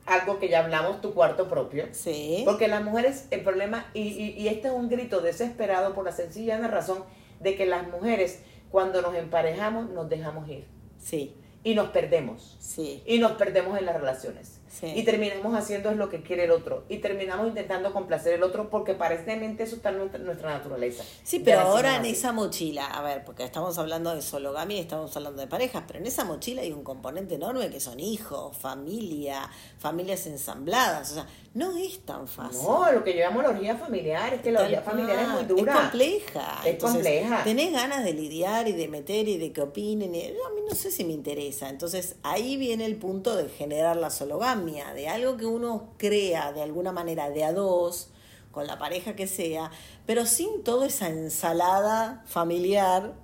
algo 0.07 0.39
que 0.39 0.49
ya 0.49 0.61
hablamos, 0.61 1.01
tu 1.01 1.13
cuarto 1.13 1.49
propio. 1.49 1.87
Sí. 1.93 2.43
Porque 2.45 2.69
las 2.69 2.83
mujeres, 2.83 3.27
el 3.31 3.43
problema, 3.43 3.91
y, 3.95 4.03
y, 4.03 4.31
y 4.39 4.49
este 4.49 4.69
es 4.69 4.75
un 4.75 4.89
grito 4.89 5.21
desesperado 5.21 5.95
por 5.95 6.05
la 6.05 6.13
sencilla 6.13 6.57
razón 6.69 7.05
de 7.41 7.57
que 7.57 7.67
las 7.67 7.87
mujeres, 7.89 8.41
cuando 8.71 9.03
nos 9.03 9.15
emparejamos, 9.15 9.91
nos 9.91 10.09
dejamos 10.09 10.49
ir. 10.49 10.67
Sí. 10.99 11.35
Y 11.65 11.75
nos 11.75 11.89
perdemos. 11.91 12.57
Sí. 12.61 13.03
Y 13.07 13.19
nos 13.19 13.33
perdemos 13.33 13.79
en 13.79 13.87
las 13.87 13.97
relaciones. 13.97 14.58
Sí. 14.69 14.87
Y 14.95 15.03
terminamos 15.05 15.55
haciendo 15.55 15.93
lo 15.93 16.09
que 16.09 16.23
quiere 16.23 16.45
el 16.45 16.51
otro. 16.51 16.85
Y 16.89 16.99
terminamos 16.99 17.49
intentando 17.49 17.93
complacer 17.93 18.35
el 18.35 18.43
otro 18.43 18.69
porque 18.71 18.93
aparentemente 18.93 19.63
eso 19.63 19.77
está 19.77 19.91
en 19.91 19.99
nuestra, 19.99 20.19
nuestra 20.21 20.51
naturaleza. 20.51 21.05
Sí, 21.25 21.41
pero 21.41 21.61
ahora 21.61 21.95
en 21.97 22.03
así. 22.03 22.11
esa 22.11 22.33
mochila, 22.33 22.87
a 22.87 23.03
ver, 23.03 23.25
porque 23.25 23.45
estamos 23.45 23.79
hablando 23.79 24.15
de 24.15 24.23
sologamia 24.23 24.77
y 24.77 24.81
estamos 24.81 25.17
hablando 25.17 25.41
de 25.41 25.47
parejas, 25.49 25.85
pero 25.87 25.99
en 25.99 26.07
esa 26.07 26.25
mochila 26.25 26.63
hay 26.63 26.73
un 26.73 26.85
componente 26.85 27.37
enorme 27.37 27.71
que 27.71 27.81
son 27.81 27.99
hijos, 28.01 28.57
familia, 28.57 29.49
familias 29.79 30.27
ensambladas, 30.27 31.13
o 31.13 31.15
sea, 31.15 31.27
no 31.55 31.77
es 31.77 32.01
tan 32.05 32.29
fácil. 32.29 32.63
No, 32.63 32.93
lo 32.93 33.03
que 33.03 33.15
llamo 33.15 33.43
la 33.43 33.49
orgía 33.51 33.77
familiar, 33.77 34.33
es 34.35 34.43
que 34.43 34.53
la 34.53 34.61
orgía 34.63 34.83
familiar 34.83 35.19
es 35.19 35.29
muy 35.29 35.45
dura. 35.45 35.73
Es 35.75 35.81
compleja. 35.81 36.61
Es 36.65 36.83
compleja. 36.83 37.43
Tenés 37.45 37.73
ganas 37.73 38.05
de 38.05 38.13
lidiar 38.13 38.69
y 38.69 38.73
de 38.73 38.87
meter 38.89 39.27
y 39.29 39.39
de 39.39 39.53
que 39.53 39.63
opinen. 39.63 40.15
y- 40.15 40.27
a 40.27 40.51
mí 40.55 40.61
no 40.69 40.75
sé 40.75 40.91
si 40.91 41.05
me 41.05 41.13
interesa. 41.13 41.69
Entonces 41.69 42.17
ahí 42.23 42.57
viene 42.57 42.85
el 42.85 42.97
punto 42.97 43.35
de 43.37 43.49
generar 43.49 43.97
la 43.97 44.11
sologamia, 44.11 44.59
de 44.69 45.09
algo 45.09 45.37
que 45.37 45.47
uno 45.47 45.95
crea 45.97 46.53
de 46.53 46.63
alguna 46.63 46.93
manera 46.93 47.31
de 47.31 47.45
a 47.45 47.53
dos, 47.53 48.11
con 48.51 48.67
la 48.67 48.79
pareja 48.79 49.15
que 49.15 49.27
sea, 49.27 49.71
pero 50.07 50.27
sin 50.27 50.63
toda 50.65 50.87
esa 50.87 51.09
ensalada 51.09 52.23
familiar. 52.27 53.15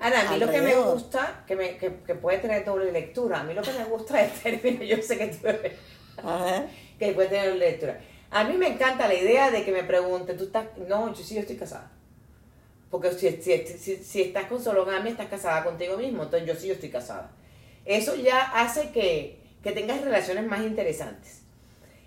Ana, 0.00 0.28
a 0.28 0.32
mí 0.32 0.38
lo 0.38 0.50
que 0.50 0.60
me 0.60 0.74
gusta, 0.74 1.44
que, 1.46 1.56
me, 1.56 1.76
que, 1.76 2.00
que 2.06 2.14
puede 2.14 2.38
tener 2.38 2.64
doble 2.64 2.90
lectura, 2.92 3.40
a 3.40 3.44
mí 3.44 3.54
lo 3.54 3.62
que 3.62 3.72
me 3.72 3.84
gusta 3.84 4.20
es 4.20 4.42
término, 4.42 4.82
yo 4.84 4.96
sé 5.02 5.18
que 5.18 5.28
tú 5.28 5.48
que 6.98 7.12
puede 7.12 7.28
tener 7.28 7.50
doble 7.50 7.70
lectura. 7.70 8.00
A 8.30 8.44
mí 8.44 8.56
me 8.56 8.68
encanta 8.68 9.08
la 9.08 9.14
idea 9.14 9.50
de 9.50 9.64
que 9.64 9.72
me 9.72 9.82
pregunte, 9.82 10.34
tú 10.34 10.44
estás, 10.44 10.66
no, 10.88 11.12
yo 11.12 11.22
sí, 11.22 11.34
yo 11.34 11.40
estoy 11.40 11.56
casada. 11.56 11.90
Porque 12.90 13.12
si, 13.12 13.30
si, 13.42 13.66
si, 13.78 13.96
si 13.96 14.22
estás 14.22 14.46
con 14.46 14.62
sologamia, 14.62 15.10
estás 15.10 15.28
casada 15.28 15.64
contigo 15.64 15.96
mismo, 15.96 16.24
entonces 16.24 16.48
yo 16.48 16.54
sí, 16.54 16.68
yo 16.68 16.74
estoy 16.74 16.90
casada. 16.90 17.30
Eso 17.84 18.14
ya 18.16 18.40
hace 18.40 18.90
que, 18.90 19.41
que 19.62 19.72
tengas 19.72 20.00
relaciones 20.02 20.46
más 20.46 20.62
interesantes. 20.62 21.42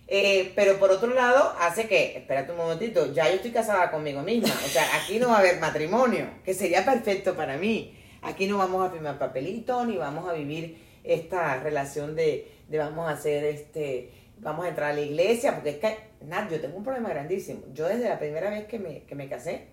Eh, 0.08 0.52
pero 0.56 0.78
por 0.78 0.92
otro 0.92 1.14
lado, 1.14 1.56
hace 1.60 1.88
que, 1.88 2.18
espérate 2.18 2.52
un 2.52 2.58
momentito, 2.58 3.12
ya 3.12 3.28
yo 3.28 3.36
estoy 3.36 3.52
casada 3.52 3.90
conmigo 3.90 4.22
misma. 4.22 4.54
O 4.54 4.68
sea, 4.68 4.84
aquí 4.96 5.18
no 5.18 5.30
va 5.30 5.38
a 5.38 5.40
haber 5.40 5.60
matrimonio, 5.60 6.28
que 6.44 6.54
sería 6.54 6.86
perfecto 6.86 7.36
para 7.36 7.58
mí. 7.58 7.98
Aquí 8.22 8.48
no 8.48 8.58
vamos 8.58 8.88
a 8.88 8.92
firmar 8.92 9.18
papelito, 9.18 9.86
ni 9.86 9.98
vamos 9.98 10.30
a 10.30 10.34
vivir 10.34 10.78
esta 11.04 11.58
relación 11.58 12.16
de, 12.16 12.52
de 12.68 12.78
vamos 12.78 13.08
a 13.08 13.14
hacer 13.14 13.44
este, 13.46 14.12
vamos 14.40 14.66
a 14.66 14.70
entrar 14.70 14.92
a 14.92 14.94
la 14.94 15.02
iglesia, 15.02 15.54
porque 15.54 15.72
es 15.72 15.78
que, 15.78 15.98
Nat, 16.22 16.52
yo 16.52 16.60
tengo 16.60 16.78
un 16.78 16.84
problema 16.84 17.10
grandísimo. 17.10 17.62
Yo 17.74 17.88
desde 17.88 18.10
la 18.10 18.20
primera 18.20 18.50
vez 18.50 18.66
que 18.66 18.80
me, 18.80 19.04
que 19.04 19.16
me 19.16 19.28
casé, 19.28 19.68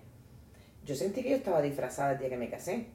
yo 0.85 0.95
sentí 0.95 1.23
que 1.23 1.31
yo 1.31 1.37
estaba 1.37 1.63
disfrazada 1.63 2.13
el 2.13 2.19
día 2.19 2.29
que 2.29 2.37
me 2.37 2.51
casé. 2.51 2.87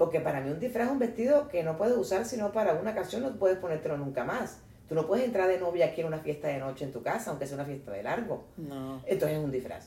Porque 0.00 0.18
para 0.18 0.40
mí 0.40 0.48
un 0.50 0.58
disfraz 0.58 0.86
es 0.86 0.92
un 0.92 0.98
vestido 0.98 1.46
que 1.48 1.62
no 1.62 1.76
puedes 1.76 1.94
usar 1.94 2.24
sino 2.24 2.52
para 2.52 2.72
una 2.72 2.92
ocasión, 2.92 3.20
no 3.20 3.32
puedes 3.38 3.58
ponértelo 3.58 3.98
nunca 3.98 4.24
más. 4.24 4.56
Tú 4.88 4.94
no 4.94 5.06
puedes 5.06 5.26
entrar 5.26 5.46
de 5.46 5.58
novia 5.60 5.84
aquí 5.88 6.00
en 6.00 6.06
una 6.06 6.20
fiesta 6.20 6.48
de 6.48 6.56
noche 6.56 6.86
en 6.86 6.92
tu 6.92 7.02
casa, 7.02 7.28
aunque 7.28 7.46
sea 7.46 7.56
una 7.56 7.66
fiesta 7.66 7.90
de 7.92 8.02
largo. 8.02 8.44
No. 8.56 9.02
Entonces 9.04 9.36
es 9.36 9.44
un 9.44 9.50
disfraz. 9.50 9.84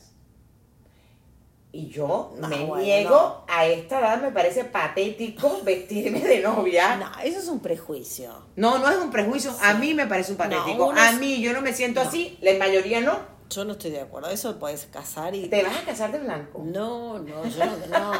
Y 1.72 1.88
yo 1.88 2.32
No, 2.38 2.46
me 2.46 2.64
bueno, 2.64 2.84
niego 2.84 3.10
no. 3.10 3.44
a 3.48 3.66
esta 3.66 3.98
edad, 3.98 4.22
me 4.22 4.30
parece 4.30 4.62
patético 4.66 5.60
vestirme 5.64 6.20
de 6.20 6.38
novia. 6.42 6.94
No, 6.94 7.10
eso 7.24 7.40
es 7.40 7.48
un 7.48 7.58
prejuicio. 7.58 8.30
No, 8.54 8.78
no 8.78 8.88
es 8.88 8.96
un 8.98 9.10
prejuicio. 9.10 9.50
A 9.60 9.74
mí 9.74 9.94
me 9.94 10.06
parece 10.06 10.30
un 10.30 10.38
patético. 10.38 10.92
a 10.96 11.10
mí 11.10 11.40
yo 11.42 11.52
no 11.52 11.60
me 11.60 11.72
siento 11.72 12.00
así, 12.00 12.38
la 12.40 12.54
mayoría 12.56 13.00
no. 13.00 13.34
Yo 13.50 13.64
no 13.64 13.72
estoy 13.72 13.90
de 13.90 14.00
acuerdo. 14.00 14.30
Eso 14.30 14.58
puedes 14.58 14.86
casar 14.86 15.34
y 15.34 15.48
Te 15.48 15.62
vas 15.62 15.76
a 15.76 15.84
casar 15.84 16.10
de 16.12 16.18
blanco. 16.20 16.62
No, 16.64 17.18
no, 17.18 17.44
yo 17.46 17.64
no. 17.90 18.12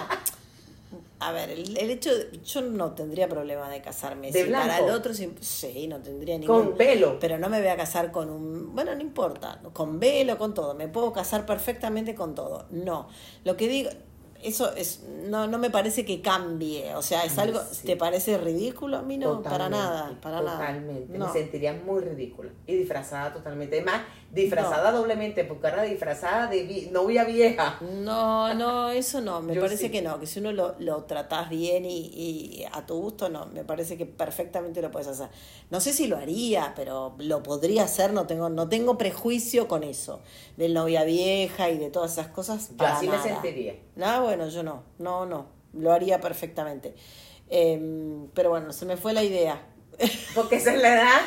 A 1.26 1.32
ver, 1.32 1.50
el, 1.50 1.76
el 1.76 1.90
hecho 1.90 2.14
de, 2.14 2.40
yo 2.44 2.60
no 2.60 2.92
tendría 2.92 3.28
problema 3.28 3.68
de 3.70 3.80
casarme. 3.80 4.30
¿De 4.30 4.44
si 4.44 4.50
para 4.50 4.64
blanco? 4.64 4.84
el 4.88 4.90
otro 4.94 5.14
sí, 5.14 5.32
sí, 5.40 5.86
no 5.88 6.00
tendría 6.00 6.38
ningún 6.38 6.66
Con 6.66 6.76
velo. 6.76 7.18
Pero 7.18 7.38
no 7.38 7.48
me 7.48 7.60
voy 7.60 7.68
a 7.68 7.76
casar 7.76 8.12
con 8.12 8.28
un, 8.30 8.74
bueno, 8.74 8.94
no 8.94 9.00
importa, 9.00 9.60
con 9.72 9.98
velo, 9.98 10.36
con 10.36 10.52
todo, 10.52 10.74
me 10.74 10.88
puedo 10.88 11.12
casar 11.12 11.46
perfectamente 11.46 12.14
con 12.14 12.34
todo. 12.34 12.66
No. 12.70 13.08
Lo 13.44 13.56
que 13.56 13.68
digo 13.68 13.90
eso 14.44 14.74
es 14.74 15.02
no 15.24 15.46
no 15.46 15.58
me 15.58 15.70
parece 15.70 16.04
que 16.04 16.20
cambie, 16.20 16.94
o 16.94 17.02
sea, 17.02 17.24
es 17.24 17.38
algo 17.38 17.60
sí. 17.70 17.86
¿te 17.86 17.96
parece 17.96 18.36
ridículo? 18.36 18.98
A 18.98 19.02
mí 19.02 19.16
no, 19.16 19.42
para 19.42 19.64
Totalmente, 19.64 19.78
nada, 19.78 20.20
para 20.20 20.42
nada. 20.42 20.58
Totalmente. 20.58 21.18
No. 21.18 21.26
Me 21.26 21.32
sentiría 21.32 21.72
muy 21.72 22.02
ridícula. 22.02 22.50
Y 22.66 22.76
disfrazada 22.76 23.32
totalmente. 23.32 23.76
Además, 23.76 24.02
disfrazada 24.34 24.90
doblemente, 24.90 25.44
porque 25.44 25.68
ahora 25.68 25.82
disfrazada 25.84 26.48
de 26.48 26.64
vi- 26.64 26.88
novia 26.90 27.24
vieja. 27.24 27.78
No, 27.80 28.52
no, 28.54 28.90
eso 28.90 29.20
no, 29.20 29.40
me 29.40 29.54
Yo 29.54 29.60
parece 29.60 29.84
sí. 29.86 29.90
que 29.90 30.02
no, 30.02 30.18
que 30.18 30.26
si 30.26 30.40
uno 30.40 30.52
lo, 30.52 30.74
lo 30.78 31.04
tratás 31.04 31.48
bien 31.50 31.84
y, 31.84 31.98
y 32.08 32.64
a 32.72 32.84
tu 32.84 32.96
gusto, 33.00 33.28
no, 33.28 33.46
me 33.46 33.64
parece 33.64 33.96
que 33.96 34.06
perfectamente 34.06 34.82
lo 34.82 34.90
puedes 34.90 35.08
hacer. 35.08 35.28
No 35.70 35.80
sé 35.80 35.92
si 35.92 36.06
lo 36.08 36.16
haría, 36.16 36.72
pero 36.74 37.14
lo 37.18 37.42
podría 37.42 37.84
hacer, 37.84 38.12
no 38.12 38.26
tengo, 38.26 38.48
no 38.48 38.68
tengo 38.68 38.98
prejuicio 38.98 39.68
con 39.68 39.84
eso, 39.84 40.20
del 40.56 40.74
novia 40.74 41.04
vieja 41.04 41.70
y 41.70 41.78
de 41.78 41.90
todas 41.90 42.12
esas 42.12 42.28
cosas. 42.28 42.70
Yo 42.70 42.76
Para 42.78 42.96
así 42.96 43.06
nada. 43.06 43.18
me 43.24 43.30
sentiría. 43.32 43.74
No, 43.96 44.22
bueno, 44.24 44.48
yo 44.48 44.62
no, 44.62 44.82
no, 44.98 45.26
no, 45.26 45.46
lo 45.74 45.92
haría 45.92 46.20
perfectamente. 46.20 46.94
Em, 47.48 48.28
pero 48.34 48.50
bueno, 48.50 48.72
se 48.72 48.86
me 48.86 48.96
fue 48.96 49.12
la 49.12 49.22
idea. 49.22 49.66
Porque 50.34 50.56
esa 50.56 50.72
es 50.72 50.82
la 50.82 50.94
edad. 50.94 51.20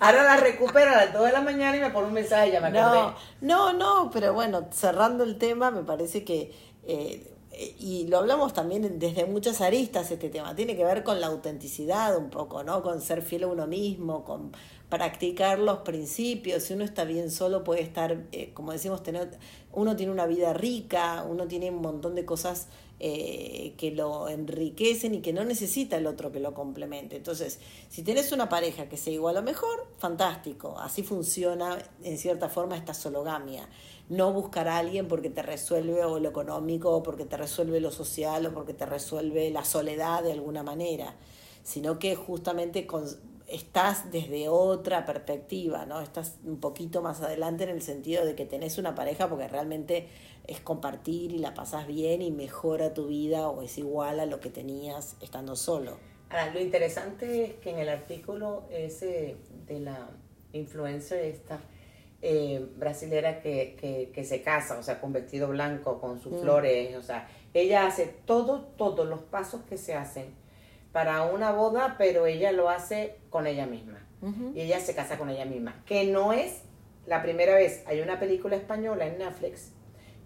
Ahora 0.00 0.22
la 0.22 0.36
recupero 0.36 0.90
a 0.90 0.96
las 0.96 1.12
2 1.12 1.26
de 1.26 1.32
la 1.32 1.40
mañana 1.40 1.76
y 1.76 1.80
me 1.80 1.90
pone 1.90 2.08
un 2.08 2.14
mensaje, 2.14 2.52
ya 2.52 2.60
me 2.60 2.68
acordé. 2.68 3.14
No, 3.40 3.72
no, 3.72 3.72
no, 3.72 4.10
pero 4.10 4.34
bueno, 4.34 4.66
cerrando 4.70 5.24
el 5.24 5.38
tema, 5.38 5.70
me 5.70 5.82
parece 5.82 6.24
que, 6.24 6.52
eh, 6.84 7.32
y 7.78 8.06
lo 8.08 8.18
hablamos 8.18 8.52
también 8.52 8.98
desde 8.98 9.24
muchas 9.24 9.60
aristas 9.60 10.10
este 10.10 10.28
tema, 10.28 10.54
tiene 10.54 10.76
que 10.76 10.84
ver 10.84 11.02
con 11.02 11.20
la 11.20 11.28
autenticidad 11.28 12.16
un 12.16 12.30
poco, 12.30 12.62
¿no? 12.62 12.82
Con 12.82 13.00
ser 13.00 13.22
fiel 13.22 13.44
a 13.44 13.46
uno 13.48 13.66
mismo, 13.66 14.24
con 14.24 14.52
practicar 14.88 15.58
los 15.58 15.78
principios. 15.78 16.62
Si 16.64 16.74
uno 16.74 16.84
está 16.84 17.04
bien 17.04 17.30
solo, 17.30 17.64
puede 17.64 17.82
estar, 17.82 18.24
eh, 18.32 18.52
como 18.54 18.72
decimos, 18.72 19.02
tener, 19.02 19.30
uno 19.72 19.96
tiene 19.96 20.12
una 20.12 20.26
vida 20.26 20.52
rica, 20.52 21.24
uno 21.28 21.46
tiene 21.46 21.70
un 21.70 21.82
montón 21.82 22.14
de 22.14 22.24
cosas 22.24 22.68
eh, 23.00 23.74
que 23.76 23.92
lo 23.92 24.28
enriquecen 24.28 25.14
y 25.14 25.20
que 25.20 25.32
no 25.32 25.44
necesita 25.44 25.96
el 25.96 26.06
otro 26.06 26.32
que 26.32 26.40
lo 26.40 26.54
complemente. 26.54 27.16
Entonces, 27.16 27.60
si 27.88 28.02
tenés 28.02 28.32
una 28.32 28.48
pareja 28.48 28.88
que 28.88 28.96
sea 28.96 29.12
igual 29.12 29.36
o 29.36 29.42
mejor, 29.42 29.86
fantástico. 29.98 30.78
Así 30.78 31.02
funciona 31.02 31.78
en 32.02 32.18
cierta 32.18 32.48
forma 32.48 32.76
esta 32.76 32.94
sologamia. 32.94 33.68
No 34.08 34.32
buscar 34.32 34.68
a 34.68 34.78
alguien 34.78 35.06
porque 35.06 35.28
te 35.28 35.42
resuelve 35.42 36.02
o 36.04 36.18
lo 36.18 36.30
económico, 36.30 36.90
o 36.90 37.02
porque 37.02 37.26
te 37.26 37.36
resuelve 37.36 37.78
lo 37.80 37.90
social, 37.90 38.46
o 38.46 38.54
porque 38.54 38.72
te 38.72 38.86
resuelve 38.86 39.50
la 39.50 39.64
soledad 39.64 40.22
de 40.22 40.32
alguna 40.32 40.62
manera, 40.62 41.14
sino 41.62 41.98
que 41.98 42.16
justamente 42.16 42.86
con, 42.86 43.04
estás 43.48 44.12
desde 44.12 44.48
otra 44.48 45.06
perspectiva, 45.06 45.86
¿no? 45.86 46.00
Estás 46.00 46.36
un 46.44 46.60
poquito 46.60 47.00
más 47.00 47.22
adelante 47.22 47.64
en 47.64 47.70
el 47.70 47.82
sentido 47.82 48.24
de 48.24 48.34
que 48.34 48.44
tenés 48.44 48.76
una 48.76 48.94
pareja 48.94 49.28
porque 49.28 49.48
realmente 49.48 50.06
es 50.46 50.60
compartir 50.60 51.32
y 51.32 51.38
la 51.38 51.54
pasas 51.54 51.86
bien 51.86 52.20
y 52.20 52.30
mejora 52.30 52.92
tu 52.92 53.08
vida 53.08 53.48
o 53.48 53.62
es 53.62 53.78
igual 53.78 54.20
a 54.20 54.26
lo 54.26 54.40
que 54.40 54.50
tenías 54.50 55.16
estando 55.20 55.56
solo. 55.56 55.96
Ahora, 56.30 56.52
lo 56.52 56.60
interesante 56.60 57.44
es 57.44 57.54
que 57.54 57.70
en 57.70 57.78
el 57.78 57.88
artículo 57.88 58.64
ese 58.70 59.36
de 59.66 59.80
la 59.80 60.10
influencer 60.52 61.24
esta 61.24 61.58
eh, 62.20 62.66
brasilera 62.76 63.40
que, 63.40 64.10
que, 64.12 64.24
se 64.24 64.42
casa, 64.42 64.78
o 64.78 64.82
sea, 64.82 65.00
con 65.00 65.12
vestido 65.12 65.48
blanco, 65.48 66.00
con 66.00 66.20
sus 66.20 66.32
mm. 66.32 66.40
flores, 66.40 66.96
o 66.96 67.02
sea, 67.02 67.28
ella 67.54 67.86
hace 67.86 68.06
todo, 68.26 68.60
todos 68.76 69.08
los 69.08 69.20
pasos 69.20 69.62
que 69.68 69.78
se 69.78 69.94
hacen 69.94 70.34
para 70.92 71.22
una 71.22 71.52
boda, 71.52 71.96
pero 71.98 72.26
ella 72.26 72.52
lo 72.52 72.70
hace 72.70 73.16
con 73.30 73.46
ella 73.46 73.66
misma. 73.66 74.04
Y 74.54 74.62
ella 74.62 74.80
se 74.80 74.96
casa 74.96 75.16
con 75.16 75.30
ella 75.30 75.44
misma. 75.44 75.82
Que 75.86 76.04
no 76.04 76.32
es 76.32 76.62
la 77.06 77.22
primera 77.22 77.54
vez. 77.54 77.84
Hay 77.86 78.00
una 78.00 78.18
película 78.18 78.56
española 78.56 79.06
en 79.06 79.18
Netflix 79.18 79.72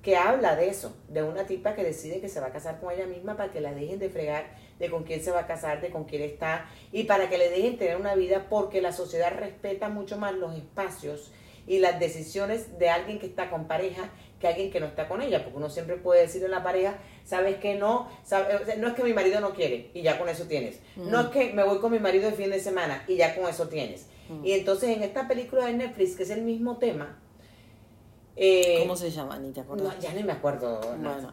que 0.02 0.16
habla 0.16 0.56
de 0.56 0.68
eso, 0.68 0.96
de 1.08 1.22
una 1.22 1.44
tipa 1.44 1.74
que 1.74 1.84
decide 1.84 2.20
que 2.20 2.28
se 2.28 2.40
va 2.40 2.48
a 2.48 2.52
casar 2.52 2.80
con 2.80 2.92
ella 2.92 3.06
misma 3.06 3.36
para 3.36 3.52
que 3.52 3.60
la 3.60 3.72
dejen 3.72 4.00
de 4.00 4.10
fregar 4.10 4.56
de 4.78 4.90
con 4.90 5.04
quién 5.04 5.22
se 5.22 5.30
va 5.30 5.40
a 5.40 5.46
casar, 5.46 5.80
de 5.80 5.90
con 5.90 6.04
quién 6.04 6.22
está, 6.22 6.68
y 6.90 7.04
para 7.04 7.28
que 7.28 7.38
le 7.38 7.50
dejen 7.50 7.78
tener 7.78 7.96
una 7.96 8.16
vida 8.16 8.46
porque 8.50 8.82
la 8.82 8.92
sociedad 8.92 9.32
respeta 9.38 9.88
mucho 9.88 10.18
más 10.18 10.34
los 10.34 10.56
espacios 10.56 11.30
y 11.66 11.78
las 11.78 12.00
decisiones 12.00 12.78
de 12.78 12.90
alguien 12.90 13.18
que 13.18 13.26
está 13.26 13.50
con 13.50 13.66
pareja 13.66 14.10
que 14.42 14.48
alguien 14.48 14.72
que 14.72 14.80
no 14.80 14.86
está 14.86 15.08
con 15.08 15.22
ella, 15.22 15.44
porque 15.44 15.56
uno 15.56 15.70
siempre 15.70 15.96
puede 15.96 16.22
decirle 16.22 16.48
a 16.48 16.50
la 16.50 16.64
pareja, 16.64 16.98
sabes 17.24 17.56
que 17.58 17.76
no, 17.76 18.10
no 18.78 18.88
es 18.88 18.94
que 18.94 19.04
mi 19.04 19.14
marido 19.14 19.40
no 19.40 19.54
quiere 19.54 19.90
y 19.94 20.02
ya 20.02 20.18
con 20.18 20.28
eso 20.28 20.44
tienes, 20.48 20.80
no 20.96 21.20
es 21.20 21.26
que 21.28 21.52
me 21.52 21.62
voy 21.62 21.78
con 21.78 21.92
mi 21.92 22.00
marido 22.00 22.28
el 22.28 22.34
fin 22.34 22.50
de 22.50 22.58
semana 22.58 23.04
y 23.06 23.16
ya 23.16 23.36
con 23.36 23.48
eso 23.48 23.68
tienes. 23.68 24.08
Y 24.42 24.52
entonces 24.52 24.96
en 24.96 25.02
esta 25.02 25.28
película 25.28 25.66
de 25.66 25.74
Netflix, 25.74 26.16
que 26.16 26.24
es 26.24 26.30
el 26.30 26.42
mismo 26.42 26.78
tema, 26.78 27.18
eh, 28.34 28.76
¿Cómo 28.80 28.96
se 28.96 29.10
llama? 29.10 29.38
Ni 29.38 29.52
te 29.52 29.62
No, 29.62 29.98
ya 29.98 30.12
ni 30.14 30.22
me 30.22 30.32
acuerdo. 30.32 30.80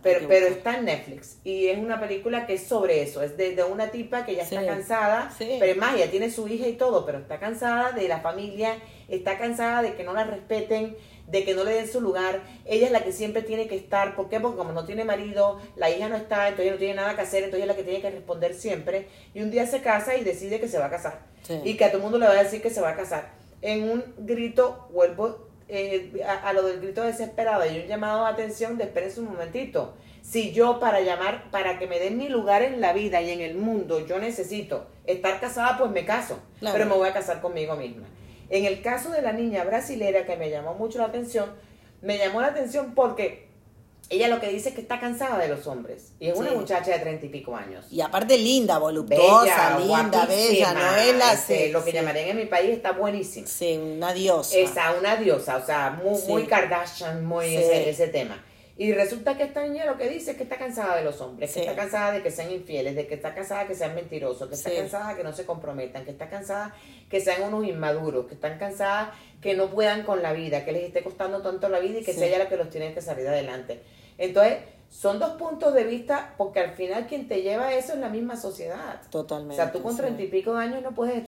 pero, 0.03 0.27
pero 0.27 0.47
está 0.47 0.77
en 0.77 0.85
Netflix. 0.85 1.37
Y 1.43 1.67
es 1.67 1.77
una 1.77 1.99
película 1.99 2.45
que 2.45 2.55
es 2.55 2.67
sobre 2.67 3.01
eso. 3.01 3.21
Es 3.21 3.37
de, 3.37 3.63
una 3.63 3.89
tipa 3.89 4.25
que 4.25 4.35
ya 4.35 4.43
está 4.43 4.65
cansada. 4.65 5.33
Pero 5.37 5.65
es 5.65 5.77
más, 5.77 5.97
ya 5.97 6.11
tiene 6.11 6.29
su 6.29 6.47
hija 6.47 6.67
y 6.67 6.73
todo, 6.73 7.05
pero 7.05 7.19
está 7.19 7.39
cansada 7.39 7.93
de 7.93 8.07
la 8.07 8.19
familia. 8.19 8.77
Está 9.07 9.37
cansada 9.37 9.81
de 9.81 9.95
que 9.95 10.03
no 10.03 10.13
la 10.13 10.25
respeten, 10.25 10.97
de 11.27 11.45
que 11.45 11.53
no 11.53 11.63
le 11.63 11.73
den 11.73 11.87
su 11.87 12.01
lugar. 12.01 12.41
Ella 12.65 12.87
es 12.87 12.91
la 12.91 13.01
que 13.01 13.13
siempre 13.13 13.43
tiene 13.43 13.67
que 13.67 13.77
estar. 13.77 14.15
¿Por 14.15 14.27
qué? 14.27 14.41
Porque 14.41 14.57
como 14.57 14.73
no 14.73 14.83
tiene 14.83 15.05
marido, 15.05 15.59
la 15.77 15.89
hija 15.89 16.09
no 16.09 16.17
está, 16.17 16.49
entonces 16.49 16.73
no 16.73 16.79
tiene 16.79 16.95
nada 16.95 17.15
que 17.15 17.21
hacer, 17.21 17.43
entonces 17.43 17.61
es 17.61 17.67
la 17.67 17.75
que 17.77 17.83
tiene 17.83 18.01
que 18.01 18.11
responder 18.11 18.53
siempre. 18.53 19.07
Y 19.33 19.41
un 19.41 19.51
día 19.51 19.65
se 19.67 19.81
casa 19.81 20.17
y 20.17 20.23
decide 20.25 20.59
que 20.59 20.67
se 20.67 20.77
va 20.77 20.87
a 20.87 20.89
casar. 20.89 21.25
Y 21.63 21.77
que 21.77 21.85
a 21.85 21.87
todo 21.87 21.97
el 21.97 22.03
mundo 22.03 22.19
le 22.19 22.27
va 22.27 22.33
a 22.33 22.43
decir 22.43 22.61
que 22.61 22.69
se 22.69 22.81
va 22.81 22.89
a 22.89 22.95
casar. 22.95 23.31
En 23.61 23.89
un 23.89 24.03
grito, 24.17 24.89
vuelvo 24.91 25.48
eh, 25.71 26.23
a, 26.25 26.51
lo 26.53 26.63
del 26.63 26.79
grito 26.79 27.03
desesperado 27.03 27.63
y 27.71 27.79
un 27.79 27.85
llamado 27.85 28.25
de 28.25 28.31
atención 28.31 28.77
de 28.77 28.85
espérense 28.85 29.19
un 29.19 29.27
momentito. 29.27 29.93
Si 30.23 30.51
yo 30.51 30.79
para 30.79 31.01
llamar, 31.01 31.51
para 31.51 31.77
que 31.77 31.85
me 31.85 31.99
den 31.99 32.17
mi 32.17 32.27
lugar 32.27 32.63
en 32.63 32.81
la 32.81 32.91
vida 32.91 33.21
y 33.21 33.29
en 33.29 33.41
el 33.41 33.55
mundo, 33.55 34.05
yo 34.05 34.19
necesito 34.19 34.87
estar 35.05 35.39
casada, 35.39 35.77
pues 35.77 35.91
me 35.91 36.05
caso, 36.05 36.39
pero 36.59 36.85
me 36.85 36.93
voy 36.93 37.07
a 37.07 37.13
casar 37.13 37.39
conmigo 37.39 37.75
misma. 37.75 38.07
En 38.49 38.65
el 38.65 38.81
caso 38.81 39.11
de 39.11 39.21
la 39.21 39.31
niña 39.31 39.63
brasilera 39.63 40.25
que 40.25 40.35
me 40.37 40.49
llamó 40.49 40.73
mucho 40.73 40.97
la 40.97 41.05
atención, 41.05 41.51
me 42.01 42.17
llamó 42.17 42.41
la 42.41 42.47
atención 42.47 42.95
porque 42.95 43.48
ella 44.09 44.27
lo 44.27 44.39
que 44.39 44.49
dice 44.49 44.69
es 44.69 44.75
que 44.75 44.81
está 44.81 44.99
cansada 44.99 45.37
de 45.37 45.47
los 45.47 45.67
hombres. 45.67 46.13
Y 46.19 46.29
es 46.29 46.37
una 46.37 46.51
muchacha 46.51 46.91
de 46.91 46.99
treinta 46.99 47.25
y 47.25 47.29
pico 47.29 47.55
años. 47.55 47.85
Y 47.91 48.01
aparte 48.01 48.37
linda, 48.37 48.77
voluptuosa, 48.79 49.79
linda, 49.79 50.25
bella, 50.25 50.73
no 50.73 50.95
es 50.95 51.15
la... 51.15 51.33
Este, 51.33 51.69
lo 51.69 51.83
que 51.85 51.91
llamarían 51.91 52.29
en 52.29 52.37
mi 52.37 52.45
país 52.45 52.71
está 52.71 52.93
buenísima. 52.93 53.47
Sí, 53.47 53.77
una 53.77 54.13
diosa. 54.13 54.57
Esa, 54.57 54.93
una 54.93 55.15
diosa, 55.15 55.57
o 55.57 55.65
sea, 55.65 55.91
muy, 56.03 56.19
muy 56.27 56.45
Kardashian, 56.45 57.23
muy 57.23 57.55
ese, 57.55 57.89
ese 57.89 58.07
tema. 58.07 58.43
Y 58.79 58.93
resulta 58.93 59.35
que 59.35 59.43
esta 59.43 59.61
niña 59.61 59.85
lo 59.85 59.97
que 59.97 60.07
dice 60.07 60.31
es 60.31 60.37
que 60.37 60.43
está 60.43 60.57
cansada 60.57 60.95
de 60.95 61.03
los 61.03 61.19
hombres, 61.19 61.53
que 61.53 61.59
está 61.59 61.75
cansada 61.75 62.13
de 62.13 62.23
que 62.23 62.31
sean 62.31 62.49
infieles, 62.49 62.95
de 62.95 63.07
que 63.07 63.15
está 63.15 63.35
cansada 63.35 63.63
de 63.63 63.67
que 63.67 63.75
sean 63.75 63.93
mentirosos, 63.93 64.47
que 64.47 64.55
está 64.55 64.71
cansada 64.71 65.09
de 65.09 65.17
que 65.17 65.23
no 65.25 65.33
se 65.33 65.45
comprometan, 65.45 66.05
que 66.05 66.11
está 66.11 66.29
cansada 66.29 66.73
que 67.09 67.19
sean 67.19 67.43
unos 67.43 67.67
inmaduros, 67.67 68.27
que 68.27 68.35
están 68.35 68.57
cansadas 68.57 69.09
que 69.41 69.53
no 69.53 69.69
puedan 69.69 70.03
con 70.03 70.23
la 70.23 70.31
vida, 70.31 70.63
que 70.63 70.71
les 70.71 70.83
esté 70.83 71.03
costando 71.03 71.41
tanto 71.41 71.67
la 71.67 71.79
vida 71.79 71.99
y 71.99 72.03
que 72.05 72.13
sea 72.13 72.27
ella 72.27 72.37
la 72.39 72.47
que 72.47 72.55
los 72.55 72.69
tiene 72.69 72.93
que 72.93 73.01
salir 73.01 73.27
adelante. 73.27 73.81
Entonces, 74.19 74.59
son 74.89 75.19
dos 75.19 75.31
puntos 75.31 75.73
de 75.73 75.83
vista 75.85 76.33
porque 76.37 76.59
al 76.59 76.71
final 76.71 77.07
quien 77.07 77.27
te 77.27 77.41
lleva 77.41 77.67
a 77.67 77.73
eso 77.73 77.93
es 77.93 77.99
la 77.99 78.09
misma 78.09 78.35
sociedad. 78.35 79.01
Totalmente. 79.09 79.53
O 79.53 79.55
sea, 79.55 79.71
tú 79.71 79.81
con 79.81 79.95
treinta 79.95 80.21
y 80.21 80.27
pico 80.27 80.53
de 80.53 80.63
años 80.63 80.83
no 80.83 80.91
puedes 80.91 81.28